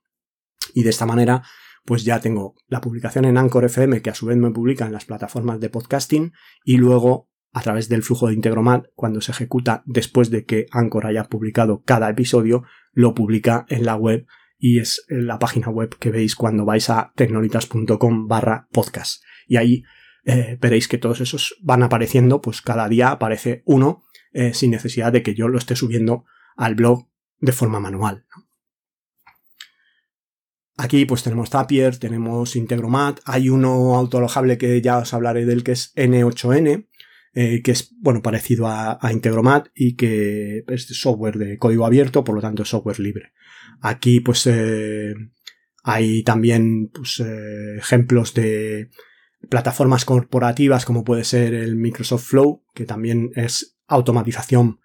y 0.74 0.82
de 0.82 0.90
esta 0.90 1.06
manera 1.06 1.44
pues 1.86 2.04
ya 2.04 2.20
tengo 2.20 2.56
la 2.68 2.82
publicación 2.82 3.26
en 3.26 3.38
Anchor 3.38 3.66
FM 3.66 4.02
que 4.02 4.10
a 4.10 4.16
su 4.16 4.26
vez 4.26 4.38
me 4.38 4.52
publica 4.52 4.86
en 4.86 4.92
las 4.92 5.06
plataformas 5.06 5.60
de 5.60 5.70
podcasting 5.70 6.34
y 6.64 6.78
luego 6.78 7.30
a 7.54 7.62
través 7.62 7.88
del 7.88 8.04
flujo 8.04 8.28
de 8.28 8.34
Integromat 8.34 8.88
cuando 8.96 9.22
se 9.22 9.32
ejecuta 9.32 9.84
después 9.86 10.30
de 10.30 10.44
que 10.44 10.66
Anchor 10.72 11.06
haya 11.06 11.26
publicado 11.26 11.84
cada 11.84 12.10
episodio 12.10 12.64
lo 12.92 13.14
publica 13.14 13.66
en 13.70 13.86
la 13.86 13.96
web 13.96 14.26
y 14.58 14.80
es 14.80 15.06
la 15.08 15.40
página 15.40 15.70
web 15.70 15.96
que 15.98 16.12
veis 16.12 16.36
cuando 16.36 16.66
vais 16.66 16.90
a 16.90 17.12
tecnolitas.com 17.16 18.28
barra 18.28 18.68
podcast. 18.72 19.24
Y 19.48 19.58
ahí 19.58 19.84
eh, 20.26 20.58
veréis 20.60 20.88
que 20.88 20.98
todos 20.98 21.22
esos 21.22 21.56
van 21.62 21.84
apareciendo, 21.84 22.42
pues 22.42 22.62
cada 22.62 22.90
día 22.90 23.10
aparece 23.12 23.62
uno 23.66 24.04
eh, 24.32 24.54
sin 24.54 24.72
necesidad 24.72 25.14
de 25.14 25.24
que 25.24 25.36
yo 25.36 25.48
lo 25.48 25.58
esté 25.58 25.76
subiendo 25.76 26.26
al 26.56 26.76
blog 26.76 27.08
de 27.40 27.52
forma 27.52 27.80
manual. 27.80 28.26
Aquí 30.78 31.06
pues 31.06 31.24
tenemos 31.24 31.50
Zapier, 31.50 31.98
tenemos 31.98 32.56
Integromat, 32.56 33.22
hay 33.26 33.50
uno 33.50 33.96
autoalojable 33.96 34.58
que 34.58 34.82
ya 34.82 34.98
os 34.98 35.14
hablaré 35.14 35.46
del 35.46 35.64
que 35.64 35.72
es 35.72 35.94
N8N, 35.96 36.88
eh, 37.34 37.62
que 37.64 37.72
es 37.72 37.94
bueno 38.00 38.22
parecido 38.22 38.68
a, 38.68 39.00
Integromat 39.12 39.70
y 39.74 39.96
que 39.96 40.64
es 40.68 40.88
software 40.88 41.38
de 41.38 41.58
código 41.58 41.86
abierto, 41.86 42.26
por 42.26 42.36
lo 42.36 42.42
tanto 42.42 42.64
es 42.64 42.70
software 42.70 43.00
libre. 43.00 43.32
Aquí 43.80 44.20
pues 44.20 44.48
eh, 44.48 45.14
hay 45.84 46.24
también 46.24 46.90
pues, 46.94 47.22
eh, 47.22 47.78
ejemplos 47.78 48.34
de 48.34 48.90
plataformas 49.50 50.04
corporativas 50.04 50.84
como 50.84 51.06
puede 51.06 51.24
ser 51.24 51.54
el 51.54 51.78
Microsoft 51.78 52.26
Flow, 52.26 52.66
que 52.74 52.86
también 52.86 53.32
es 53.36 53.78
automatización 53.88 54.80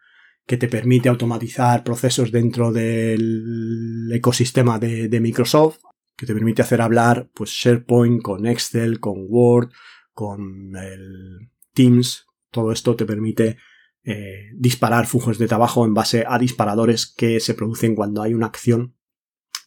que 0.51 0.57
te 0.57 0.67
permite 0.67 1.09
automatizar 1.09 1.85
procesos 1.85 2.33
dentro 2.33 2.73
del 2.73 4.11
ecosistema 4.13 4.81
de, 4.81 5.21
Microsoft, 5.21 5.79
que 6.17 6.27
te 6.27 6.35
permite 6.35 6.61
hacer 6.61 6.81
hablar 6.81 7.31
pues 7.33 7.51
SharePoint 7.51 8.21
con 8.21 8.45
Excel, 8.47 8.99
con 8.99 9.27
Word, 9.29 9.71
con 10.13 10.75
el 10.75 11.53
Teams. 11.73 12.27
Todo 12.51 12.73
esto 12.73 12.97
te 12.97 13.07
permite 13.07 13.59
eh, 14.03 14.51
disparar 14.57 15.07
flujos 15.07 15.39
de 15.39 15.47
trabajo 15.47 15.85
en 15.85 15.95
base 15.95 16.25
a 16.27 16.37
disparadores 16.37 17.07
que 17.07 17.39
se 17.39 17.55
producen 17.55 17.95
cuando 17.95 18.21
hay 18.21 18.35
una 18.35 18.47
acción 18.47 18.97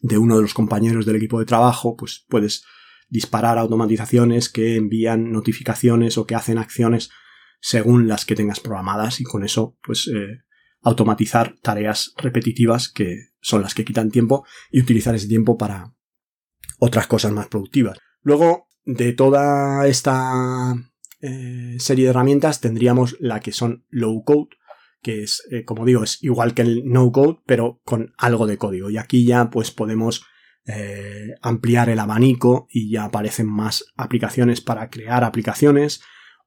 de 0.02 0.18
uno 0.18 0.36
de 0.36 0.42
los 0.42 0.54
compañeros 0.54 1.06
del 1.06 1.16
equipo 1.16 1.40
de 1.40 1.46
trabajo, 1.46 1.96
pues 1.96 2.26
puedes 2.28 2.66
disparar 3.08 3.58
automatizaciones 3.58 4.50
que 4.50 4.76
envían 4.76 5.32
notificaciones 5.32 6.18
o 6.18 6.28
que 6.28 6.36
hacen 6.36 6.58
acciones 6.58 7.10
según 7.62 8.10
las 8.10 8.26
que 8.26 8.36
tengas 8.36 8.60
programadas 8.60 9.22
y 9.22 9.24
con 9.24 9.46
eso 9.46 9.78
pues 9.82 10.12
eh, 10.14 10.44
automatizar 10.84 11.56
tareas 11.62 12.14
repetitivas 12.18 12.90
que 12.90 13.30
son 13.42 13.62
las 13.62 13.74
que 13.74 13.86
quitan 13.86 14.12
tiempo 14.12 14.46
y 14.72 14.82
utilizar 14.82 15.16
ese 15.16 15.28
tiempo 15.28 15.58
para 15.58 15.94
otras 16.80 17.08
cosas 17.08 17.32
más 17.32 17.48
productivas. 17.48 17.98
Luego 18.22 18.68
de 18.86 19.14
toda 19.14 19.88
esta 19.88 20.76
eh, 21.22 21.78
serie 21.80 22.06
de 22.06 22.10
herramientas 22.10 22.60
tendríamos 22.60 23.16
la 23.20 23.40
que 23.40 23.54
son 23.54 23.86
low 23.90 24.24
code, 24.24 24.50
que 25.02 25.24
es, 25.24 25.48
eh, 25.52 25.64
como 25.66 25.86
digo, 25.86 26.04
es 26.04 26.22
igual 26.24 26.54
que 26.54 26.62
el 26.62 26.84
no 26.86 27.12
code, 27.12 27.40
pero 27.46 27.82
con 27.84 28.14
algo 28.18 28.48
de 28.48 28.58
código. 28.58 28.90
Y 28.90 28.98
aquí 28.98 29.26
ya 29.26 29.50
pues 29.50 29.72
podemos 29.72 30.26
eh, 30.66 31.36
ampliar 31.42 31.90
el 31.90 32.00
abanico 32.00 32.68
y 32.70 32.90
ya 32.90 33.06
aparecen 33.06 33.48
más 33.48 33.86
aplicaciones 33.96 34.62
para 34.62 34.90
crear 34.90 35.24
aplicaciones 35.24 36.02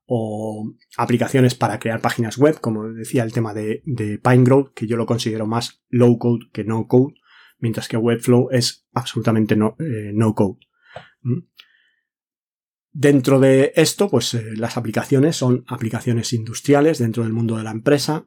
o 0.07 0.73
aplicaciones 0.97 1.55
para 1.55 1.79
crear 1.79 2.01
páginas 2.01 2.38
web, 2.38 2.61
como 2.61 2.88
decía 2.88 3.25
el 3.25 3.33
tema 3.33 3.53
de, 3.55 3.83
de 3.85 4.19
PineGrowth, 4.19 4.73
que 4.73 4.87
yo 4.87 4.97
lo 4.97 5.07
considero 5.07 5.47
más 5.47 5.83
low 5.88 6.19
code 6.19 6.47
que 6.53 6.64
no 6.64 6.87
code, 6.87 7.14
mientras 7.59 7.88
que 7.88 7.97
Webflow 7.97 8.49
es 8.51 8.87
absolutamente 8.92 9.57
no, 9.57 9.77
no 10.14 10.35
code. 10.35 10.59
¿Mm? 11.23 11.40
Dentro 12.99 13.40
de 13.40 13.73
esto, 13.77 14.09
pues 14.09 14.33
eh, 14.33 14.57
las 14.57 14.79
aplicaciones 14.79 15.37
son 15.37 15.64
aplicaciones 15.69 16.33
industriales 16.33 16.99
dentro 16.99 17.25
del 17.25 17.35
mundo 17.35 17.59
de 17.59 17.62
la 17.62 17.71
empresa. 17.71 18.27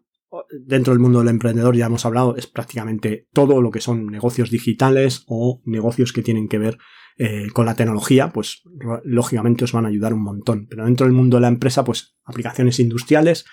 Dentro 0.64 0.94
del 0.94 1.00
mundo 1.00 1.20
del 1.20 1.30
emprendedor 1.30 1.76
ya 1.76 1.88
hemos 1.88 2.06
hablado, 2.06 2.36
es 2.36 2.46
prácticamente 2.46 3.28
todo 3.34 3.64
lo 3.64 3.72
que 3.72 3.82
son 3.82 4.06
negocios 4.06 4.52
digitales 4.52 5.24
o 5.26 5.64
negocios 5.66 6.14
que 6.14 6.22
tienen 6.22 6.48
que 6.48 6.60
ver 6.60 6.78
eh, 7.18 7.48
con 7.54 7.66
la 7.66 7.76
tecnología, 7.76 8.30
pues 8.30 8.62
lógicamente 9.04 9.64
os 9.64 9.72
van 9.72 9.86
a 9.86 9.90
ayudar 9.90 10.14
un 10.14 10.24
montón. 10.24 10.68
Pero 10.68 10.86
dentro 10.86 11.06
del 11.06 11.16
mundo 11.16 11.38
de 11.38 11.42
la 11.42 11.48
empresa, 11.48 11.84
pues 11.84 12.16
aplicaciones 12.24 12.80
industriales, 12.80 13.46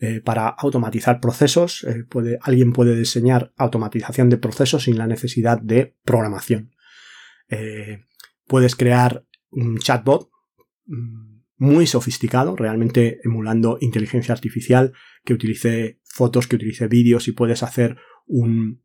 eh, 0.00 0.20
para 0.20 0.48
automatizar 0.48 1.20
procesos. 1.20 1.84
Eh, 1.84 2.04
puede, 2.08 2.38
alguien 2.42 2.72
puede 2.72 2.96
diseñar 2.96 3.52
automatización 3.56 4.28
de 4.28 4.38
procesos 4.38 4.84
sin 4.84 4.98
la 4.98 5.06
necesidad 5.06 5.60
de 5.60 5.96
programación. 6.04 6.72
puedes 8.46 8.74
crear 8.74 9.24
un 9.50 9.78
chatbot 9.78 10.28
mm, 10.86 11.34
muy 11.56 11.86
sofisticado, 11.86 12.56
realmente 12.56 13.20
emulando 13.22 13.78
inteligencia 13.80 14.34
artificial, 14.34 14.92
que 15.24 15.34
utilice 15.34 16.00
fotos, 16.02 16.46
que 16.46 16.56
utilice 16.56 16.88
vídeos 16.88 17.28
y 17.28 17.32
puedes 17.32 17.62
hacer 17.62 17.96
un, 18.26 18.82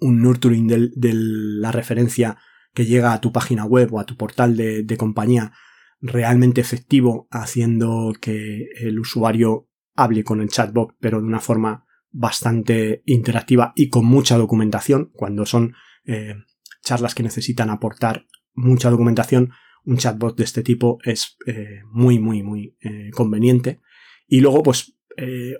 un 0.00 0.22
nurturing 0.22 0.66
de, 0.66 1.12
la 1.14 1.72
referencia 1.72 2.38
que 2.74 2.84
llega 2.84 3.12
a 3.12 3.20
tu 3.20 3.32
página 3.32 3.64
web 3.64 3.94
o 3.94 4.00
a 4.00 4.04
tu 4.04 4.16
portal 4.16 4.56
de, 4.56 4.96
compañía 4.98 5.52
realmente 6.00 6.60
efectivo, 6.60 7.28
haciendo 7.30 8.12
que 8.20 8.68
el 8.80 8.98
usuario 8.98 9.68
hable 9.94 10.24
con 10.24 10.40
el 10.40 10.48
chatbot, 10.48 10.96
pero 11.00 11.20
de 11.20 11.26
una 11.26 11.40
forma 11.40 11.86
bastante 12.10 13.02
interactiva 13.06 13.72
y 13.76 13.88
con 13.88 14.04
mucha 14.04 14.36
documentación. 14.36 15.10
Cuando 15.14 15.46
son 15.46 15.74
eh, 16.04 16.34
charlas 16.82 17.14
que 17.14 17.22
necesitan 17.22 17.70
aportar 17.70 18.26
mucha 18.52 18.90
documentación, 18.90 19.52
un 19.84 19.96
chatbot 19.96 20.36
de 20.36 20.44
este 20.44 20.62
tipo 20.62 20.98
es 21.04 21.38
eh, 21.46 21.80
muy, 21.90 22.18
muy, 22.18 22.42
muy 22.42 22.76
eh, 22.80 23.10
conveniente. 23.12 23.80
Y 24.26 24.40
luego, 24.40 24.62
pues, 24.62 24.96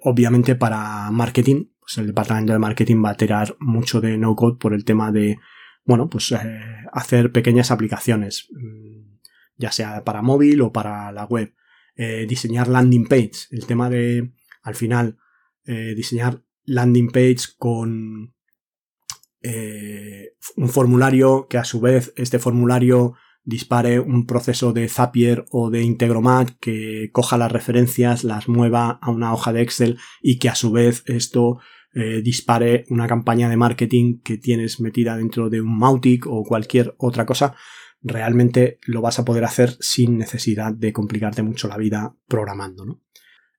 obviamente 0.02 0.56
para 0.56 1.12
marketing, 1.12 1.66
pues 1.78 1.98
el 1.98 2.08
departamento 2.08 2.52
de 2.52 2.58
marketing 2.58 3.04
va 3.04 3.10
a 3.10 3.16
tirar 3.16 3.56
mucho 3.60 4.00
de 4.00 4.18
no 4.18 4.34
code 4.34 4.58
por 4.58 4.74
el 4.74 4.84
tema 4.84 5.12
de, 5.12 5.38
bueno, 5.84 6.08
pues 6.08 6.32
eh, 6.32 6.60
hacer 6.92 7.32
pequeñas 7.32 7.70
aplicaciones, 7.70 8.48
mm, 8.52 9.18
ya 9.56 9.72
sea 9.72 10.04
para 10.04 10.22
móvil 10.22 10.62
o 10.62 10.72
para 10.72 11.12
la 11.12 11.24
web. 11.24 11.54
Eh, 11.96 12.26
diseñar 12.28 12.68
landing 12.68 13.06
page, 13.06 13.32
el 13.50 13.66
tema 13.66 13.88
de, 13.88 14.32
al 14.62 14.74
final, 14.74 15.18
eh, 15.64 15.94
diseñar 15.94 16.42
landing 16.64 17.10
page 17.10 17.54
con 17.58 18.32
un 20.56 20.68
formulario 20.70 21.48
que 21.48 21.58
a 21.58 21.64
su 21.64 21.78
vez 21.78 22.14
este 22.16 22.38
formulario 22.38 23.14
dispare 23.44 24.00
un 24.00 24.26
proceso 24.26 24.72
de 24.72 24.88
Zapier 24.88 25.44
o 25.50 25.70
de 25.70 25.82
Integromat 25.82 26.50
que 26.60 27.10
coja 27.12 27.36
las 27.36 27.52
referencias, 27.52 28.24
las 28.24 28.48
mueva 28.48 28.98
a 29.02 29.10
una 29.10 29.34
hoja 29.34 29.52
de 29.52 29.60
Excel 29.60 29.98
y 30.22 30.38
que 30.38 30.48
a 30.48 30.54
su 30.54 30.72
vez 30.72 31.02
esto 31.06 31.58
eh, 31.94 32.22
dispare 32.22 32.84
una 32.90 33.06
campaña 33.06 33.48
de 33.48 33.56
marketing 33.56 34.20
que 34.22 34.36
tienes 34.36 34.80
metida 34.80 35.16
dentro 35.16 35.48
de 35.48 35.60
un 35.60 35.78
Mautic 35.78 36.26
o 36.26 36.42
cualquier 36.42 36.94
otra 36.98 37.24
cosa, 37.24 37.54
realmente 38.02 38.78
lo 38.86 39.00
vas 39.00 39.18
a 39.18 39.24
poder 39.24 39.44
hacer 39.44 39.76
sin 39.80 40.18
necesidad 40.18 40.72
de 40.72 40.92
complicarte 40.92 41.42
mucho 41.42 41.68
la 41.68 41.78
vida 41.78 42.16
programando. 42.28 43.00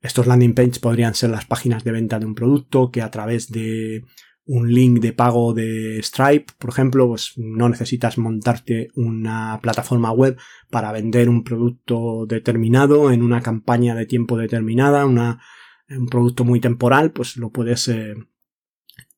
Estos 0.01 0.27
landing 0.27 0.53
pages 0.53 0.79
podrían 0.79 1.15
ser 1.15 1.31
las 1.31 1.45
páginas 1.45 1.83
de 1.83 1.91
venta 1.91 2.19
de 2.19 2.25
un 2.25 2.35
producto 2.35 2.91
que 2.91 3.01
a 3.01 3.09
través 3.09 3.49
de 3.51 4.03
un 4.45 4.71
link 4.71 4.99
de 4.99 5.13
pago 5.13 5.53
de 5.53 5.99
Stripe, 6.03 6.53
por 6.59 6.69
ejemplo, 6.69 7.07
pues 7.07 7.33
no 7.37 7.67
necesitas 7.67 8.17
montarte 8.17 8.89
una 8.95 9.59
plataforma 9.61 10.11
web 10.11 10.37
para 10.69 10.91
vender 10.91 11.29
un 11.29 11.43
producto 11.43 12.25
determinado 12.27 13.11
en 13.11 13.23
una 13.23 13.41
campaña 13.41 13.95
de 13.95 14.05
tiempo 14.05 14.37
determinada, 14.37 15.05
una, 15.05 15.41
un 15.89 16.07
producto 16.07 16.43
muy 16.43 16.59
temporal, 16.59 17.11
pues 17.11 17.37
lo 17.37 17.51
puedes 17.51 17.87
eh, 17.87 18.15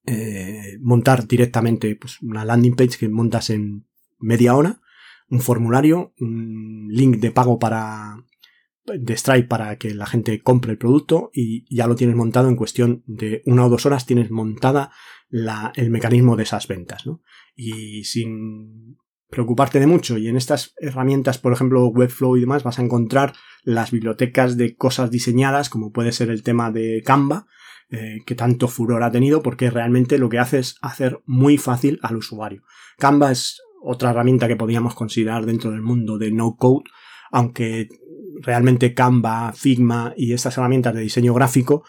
eh, 0.05 0.77
montar 0.81 1.27
directamente 1.27 1.95
pues, 1.95 2.21
una 2.21 2.45
landing 2.45 2.75
page 2.75 2.97
que 2.97 3.09
montas 3.09 3.49
en 3.49 3.85
media 4.19 4.55
hora, 4.55 4.81
un 5.29 5.41
formulario, 5.41 6.13
un 6.19 6.87
link 6.89 7.17
de 7.17 7.31
pago 7.31 7.59
para 7.59 8.17
de 8.85 9.17
Stripe 9.17 9.47
para 9.47 9.77
que 9.77 9.93
la 9.93 10.05
gente 10.05 10.41
compre 10.41 10.71
el 10.71 10.77
producto 10.77 11.29
y 11.33 11.65
ya 11.73 11.87
lo 11.87 11.95
tienes 11.95 12.15
montado 12.15 12.47
en 12.47 12.55
cuestión 12.55 13.03
de 13.05 13.43
una 13.45 13.65
o 13.65 13.69
dos 13.69 13.85
horas 13.85 14.05
tienes 14.05 14.31
montada 14.31 14.91
el 15.29 15.89
mecanismo 15.89 16.37
de 16.37 16.43
esas 16.43 16.67
ventas, 16.67 17.05
¿no? 17.05 17.21
Y 17.53 18.05
sin 18.05 18.97
preocuparte 19.29 19.79
de 19.79 19.87
mucho. 19.87 20.17
Y 20.17 20.27
en 20.27 20.37
estas 20.37 20.73
herramientas, 20.77 21.37
por 21.37 21.53
ejemplo, 21.53 21.87
Webflow 21.87 22.37
y 22.37 22.41
demás, 22.41 22.63
vas 22.63 22.79
a 22.79 22.83
encontrar 22.83 23.33
las 23.63 23.91
bibliotecas 23.91 24.57
de 24.57 24.75
cosas 24.75 25.11
diseñadas, 25.11 25.69
como 25.69 25.91
puede 25.91 26.11
ser 26.11 26.29
el 26.29 26.43
tema 26.43 26.71
de 26.71 27.03
Canva, 27.05 27.47
eh, 27.89 28.19
que 28.25 28.35
tanto 28.35 28.67
furor 28.67 29.03
ha 29.03 29.11
tenido, 29.11 29.41
porque 29.41 29.69
realmente 29.69 30.17
lo 30.17 30.29
que 30.29 30.39
hace 30.39 30.59
es 30.59 30.75
hacer 30.81 31.21
muy 31.25 31.57
fácil 31.57 31.99
al 32.01 32.17
usuario. 32.17 32.63
Canva 32.97 33.31
es 33.31 33.61
otra 33.81 34.11
herramienta 34.11 34.47
que 34.47 34.55
podríamos 34.55 34.95
considerar 34.95 35.45
dentro 35.45 35.71
del 35.71 35.81
mundo 35.81 36.17
de 36.17 36.31
no 36.31 36.55
code, 36.55 36.83
aunque 37.31 37.87
realmente 38.41 38.93
Canva, 38.93 39.53
Figma 39.53 40.13
y 40.15 40.33
estas 40.33 40.57
herramientas 40.57 40.93
de 40.93 41.01
diseño 41.01 41.33
gráfico, 41.33 41.83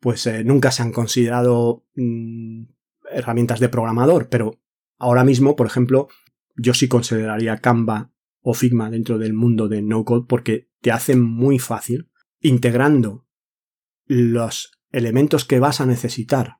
pues 0.00 0.26
eh, 0.26 0.44
nunca 0.44 0.70
se 0.70 0.82
han 0.82 0.92
considerado 0.92 1.84
mm, 1.94 2.64
herramientas 3.10 3.60
de 3.60 3.68
programador, 3.68 4.28
pero 4.28 4.60
ahora 4.98 5.24
mismo, 5.24 5.56
por 5.56 5.66
ejemplo, 5.66 6.08
yo 6.56 6.74
sí 6.74 6.88
consideraría 6.88 7.58
Canva 7.58 8.12
o 8.40 8.54
Figma 8.54 8.90
dentro 8.90 9.18
del 9.18 9.32
mundo 9.32 9.68
de 9.68 9.82
no 9.82 10.04
code 10.04 10.26
porque 10.28 10.68
te 10.80 10.92
hacen 10.92 11.22
muy 11.22 11.58
fácil 11.58 12.10
integrando 12.40 13.26
los 14.06 14.72
elementos 14.92 15.44
que 15.44 15.58
vas 15.58 15.80
a 15.80 15.86
necesitar 15.86 16.58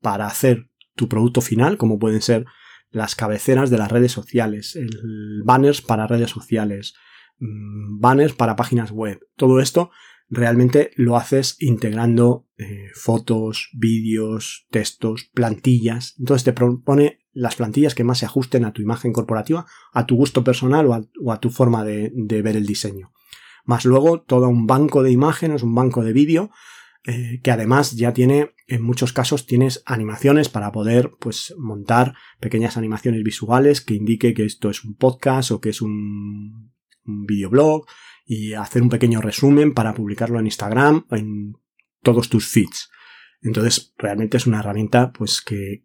para 0.00 0.26
hacer 0.26 0.70
tu 0.94 1.08
producto 1.08 1.40
final, 1.40 1.76
como 1.76 1.98
pueden 1.98 2.22
ser 2.22 2.46
las 2.90 3.14
cabeceras 3.14 3.70
de 3.70 3.78
las 3.78 3.92
redes 3.92 4.12
sociales, 4.12 4.74
el 4.74 5.42
banners 5.44 5.82
para 5.82 6.06
redes 6.06 6.30
sociales, 6.30 6.94
mm, 7.38 8.00
banners 8.00 8.32
para 8.32 8.56
páginas 8.56 8.90
web. 8.90 9.20
Todo 9.36 9.60
esto 9.60 9.90
realmente 10.28 10.90
lo 10.96 11.16
haces 11.16 11.56
integrando 11.58 12.46
eh, 12.56 12.88
fotos, 12.94 13.70
vídeos, 13.74 14.66
textos, 14.70 15.30
plantillas. 15.32 16.14
Entonces 16.18 16.44
te 16.44 16.52
propone 16.52 17.20
las 17.38 17.56
plantillas 17.56 17.94
que 17.94 18.04
más 18.04 18.18
se 18.18 18.26
ajusten 18.26 18.64
a 18.64 18.72
tu 18.72 18.82
imagen 18.82 19.12
corporativa, 19.12 19.66
a 19.92 20.06
tu 20.06 20.16
gusto 20.16 20.42
personal 20.44 20.86
o 20.86 21.32
a, 21.32 21.40
tu 21.40 21.50
forma 21.50 21.84
de, 21.84 22.12
ver 22.42 22.56
el 22.56 22.66
diseño. 22.66 23.12
Más 23.64 23.84
luego 23.84 24.22
todo 24.22 24.48
un 24.48 24.66
banco 24.66 25.02
de 25.02 25.12
imágenes, 25.12 25.62
un 25.62 25.74
banco 25.74 26.02
de 26.02 26.12
vídeo, 26.12 26.50
eh, 27.04 27.40
que 27.42 27.50
además 27.50 27.92
ya 27.92 28.12
tiene, 28.12 28.54
en 28.66 28.82
muchos 28.82 29.12
casos 29.12 29.46
tienes 29.46 29.82
animaciones 29.86 30.48
para 30.48 30.72
poder 30.72 31.12
pues 31.20 31.54
montar 31.56 32.14
pequeñas 32.40 32.76
animaciones 32.76 33.22
visuales 33.22 33.80
que 33.80 33.94
indique 33.94 34.34
que 34.34 34.44
esto 34.44 34.68
es 34.68 34.84
un 34.84 34.94
podcast 34.94 35.52
o 35.52 35.60
que 35.60 35.70
es 35.70 35.80
un, 35.80 36.72
un 37.04 37.26
videoblog 37.26 37.86
y 38.26 38.54
hacer 38.54 38.82
un 38.82 38.88
pequeño 38.88 39.20
resumen 39.20 39.74
para 39.74 39.94
publicarlo 39.94 40.38
en 40.38 40.46
Instagram 40.46 41.06
o 41.08 41.16
en 41.16 41.54
todos 42.02 42.28
tus 42.28 42.46
feeds. 42.46 42.90
Entonces, 43.40 43.94
realmente 43.96 44.36
es 44.36 44.46
una 44.46 44.60
herramienta 44.60 45.12
pues 45.12 45.40
que, 45.40 45.82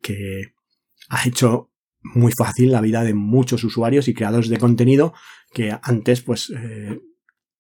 ha 1.10 1.28
hecho 1.28 1.72
muy 2.02 2.32
fácil 2.34 2.72
la 2.72 2.82
vida 2.82 3.04
de 3.04 3.13
muchos 3.13 3.63
usuarios 3.63 4.08
y 4.08 4.13
creadores 4.13 4.50
de 4.50 4.58
contenido 4.58 5.13
que 5.54 5.78
antes 5.82 6.22
pues 6.22 6.52
eh, 6.56 7.00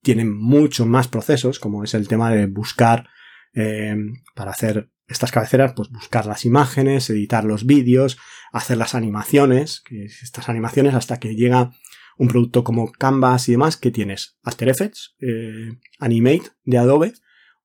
tienen 0.01 0.35
mucho 0.37 0.85
más 0.85 1.07
procesos, 1.07 1.59
como 1.59 1.83
es 1.83 1.93
el 1.93 2.07
tema 2.07 2.29
de 2.29 2.47
buscar 2.47 3.07
eh, 3.53 3.95
para 4.35 4.51
hacer 4.51 4.91
estas 5.07 5.31
cabeceras, 5.31 5.73
pues 5.73 5.89
buscar 5.89 6.25
las 6.25 6.45
imágenes, 6.45 7.09
editar 7.09 7.45
los 7.45 7.65
vídeos, 7.65 8.17
hacer 8.51 8.77
las 8.77 8.95
animaciones, 8.95 9.83
estas 9.89 10.49
animaciones 10.49 10.93
hasta 10.93 11.19
que 11.19 11.35
llega 11.35 11.71
un 12.17 12.27
producto 12.27 12.63
como 12.63 12.91
Canvas 12.91 13.47
y 13.49 13.53
demás, 13.53 13.77
que 13.77 13.91
tienes 13.91 14.37
After 14.43 14.69
Effects, 14.69 15.15
eh, 15.19 15.77
Animate 15.99 16.51
de 16.63 16.77
Adobe 16.77 17.13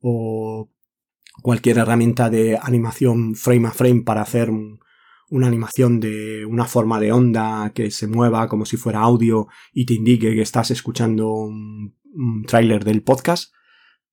o 0.00 0.70
cualquier 1.42 1.78
herramienta 1.78 2.30
de 2.30 2.58
animación 2.60 3.34
frame 3.34 3.68
a 3.68 3.72
frame 3.72 4.02
para 4.02 4.22
hacer 4.22 4.50
una 5.30 5.46
animación 5.46 6.00
de 6.00 6.44
una 6.46 6.64
forma 6.64 6.98
de 7.00 7.12
onda 7.12 7.72
que 7.74 7.90
se 7.90 8.06
mueva 8.06 8.48
como 8.48 8.64
si 8.64 8.76
fuera 8.76 9.00
audio 9.00 9.48
y 9.72 9.84
te 9.86 9.94
indique 9.94 10.34
que 10.34 10.42
estás 10.42 10.70
escuchando 10.70 11.32
un, 11.32 11.94
tráiler 12.46 12.84
del 12.84 13.02
podcast. 13.02 13.52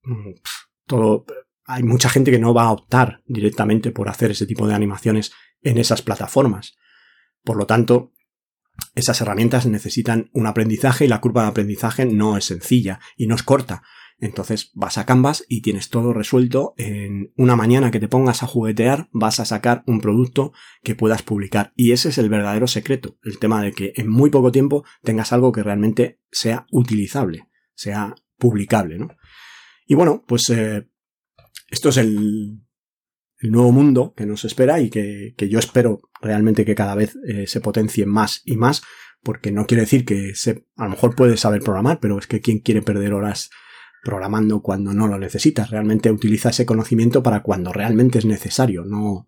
Mm, 0.03 0.31
todo, 0.85 1.25
hay 1.65 1.83
mucha 1.83 2.09
gente 2.09 2.31
que 2.31 2.39
no 2.39 2.53
va 2.53 2.65
a 2.65 2.71
optar 2.71 3.23
directamente 3.25 3.91
por 3.91 4.09
hacer 4.09 4.31
ese 4.31 4.45
tipo 4.45 4.67
de 4.67 4.75
animaciones 4.75 5.31
en 5.61 5.77
esas 5.77 6.01
plataformas. 6.01 6.75
Por 7.43 7.57
lo 7.57 7.65
tanto, 7.65 8.11
esas 8.93 9.19
herramientas 9.21 9.65
necesitan 9.65 10.29
un 10.33 10.47
aprendizaje 10.47 11.05
y 11.05 11.07
la 11.07 11.21
curva 11.21 11.43
de 11.43 11.49
aprendizaje 11.49 12.05
no 12.05 12.37
es 12.37 12.45
sencilla 12.45 12.99
y 13.15 13.27
no 13.27 13.35
es 13.35 13.43
corta. 13.43 13.83
Entonces 14.17 14.71
vas 14.73 14.97
a 14.97 15.05
Canvas 15.05 15.45
y 15.49 15.61
tienes 15.61 15.89
todo 15.89 16.13
resuelto. 16.13 16.73
En 16.77 17.33
una 17.35 17.55
mañana 17.55 17.91
que 17.91 17.99
te 17.99 18.07
pongas 18.07 18.43
a 18.43 18.47
juguetear 18.47 19.09
vas 19.11 19.39
a 19.39 19.45
sacar 19.45 19.83
un 19.87 19.99
producto 19.99 20.53
que 20.83 20.95
puedas 20.95 21.21
publicar. 21.21 21.73
Y 21.75 21.91
ese 21.91 22.09
es 22.09 22.17
el 22.17 22.29
verdadero 22.29 22.67
secreto. 22.67 23.17
El 23.23 23.39
tema 23.39 23.61
de 23.61 23.73
que 23.73 23.93
en 23.95 24.09
muy 24.09 24.29
poco 24.29 24.51
tiempo 24.51 24.85
tengas 25.03 25.33
algo 25.33 25.51
que 25.51 25.63
realmente 25.63 26.21
sea 26.31 26.65
utilizable, 26.71 27.47
sea 27.73 28.15
publicable. 28.37 28.97
¿no? 28.97 29.09
Y 29.85 29.95
bueno, 29.95 30.23
pues 30.25 30.49
eh, 30.49 30.87
esto 31.69 31.89
es 31.89 31.97
el, 31.97 32.61
nuevo 33.41 33.71
mundo 33.71 34.13
que 34.17 34.25
nos 34.25 34.43
espera 34.43 34.79
y 34.79 34.89
que, 34.89 35.35
yo 35.37 35.59
espero 35.59 36.09
realmente 36.19 36.65
que 36.65 36.73
cada 36.73 36.95
vez 36.95 37.15
eh, 37.27 37.45
se 37.45 37.61
potencie 37.61 38.07
más 38.07 38.41
y 38.43 38.57
más, 38.57 38.81
porque 39.21 39.51
no 39.51 39.67
quiere 39.67 39.81
decir 39.81 40.03
que 40.03 40.33
a 40.77 40.85
lo 40.85 40.89
mejor 40.89 41.15
puedes 41.15 41.41
saber 41.41 41.61
programar, 41.61 41.99
pero 41.99 42.17
es 42.17 42.25
que 42.25 42.41
quién 42.41 42.59
quiere 42.59 42.81
perder 42.81 43.13
horas 43.13 43.51
programando 44.05 44.61
cuando 44.61 44.93
no 44.93 45.07
lo 45.07 45.17
necesitas. 45.17 45.71
Realmente 45.71 46.11
utiliza 46.11 46.49
ese 46.49 46.65
conocimiento 46.65 47.23
para 47.23 47.41
cuando 47.41 47.73
realmente 47.73 48.19
es 48.19 48.25
necesario, 48.25 48.85
no, 48.85 49.27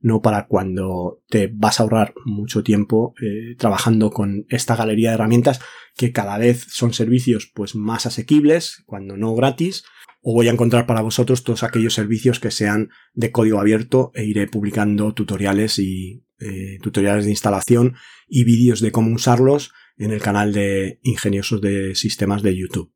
no 0.00 0.20
para 0.20 0.48
cuando 0.48 1.22
te 1.28 1.48
vas 1.54 1.78
a 1.78 1.84
ahorrar 1.84 2.12
mucho 2.24 2.64
tiempo 2.64 3.14
eh, 3.22 3.54
trabajando 3.56 4.10
con 4.10 4.44
esta 4.48 4.74
galería 4.74 5.10
de 5.10 5.14
herramientas 5.14 5.60
que 5.94 6.12
cada 6.12 6.38
vez 6.38 6.66
son 6.68 6.92
servicios 6.92 7.50
pues 7.54 7.76
más 7.76 8.04
asequibles, 8.04 8.82
cuando 8.84 9.16
no 9.16 9.32
gratis, 9.36 9.84
o 10.20 10.34
voy 10.34 10.48
a 10.48 10.52
encontrar 10.52 10.86
para 10.86 11.02
vosotros 11.02 11.44
todos 11.44 11.62
aquellos 11.62 11.94
servicios 11.94 12.40
que 12.40 12.50
sean 12.50 12.90
de 13.14 13.30
código 13.30 13.60
abierto 13.60 14.10
e 14.12 14.24
iré 14.24 14.48
publicando 14.48 15.14
tutoriales 15.14 15.78
y 15.78 16.24
eh, 16.40 16.78
tutoriales 16.82 17.26
de 17.26 17.30
instalación 17.30 17.94
y 18.26 18.42
vídeos 18.42 18.80
de 18.80 18.90
cómo 18.90 19.14
usarlos 19.14 19.72
en 19.96 20.10
el 20.10 20.20
canal 20.20 20.52
de 20.52 20.98
Ingeniosos 21.02 21.60
de 21.60 21.94
Sistemas 21.94 22.42
de 22.42 22.56
YouTube. 22.56 22.95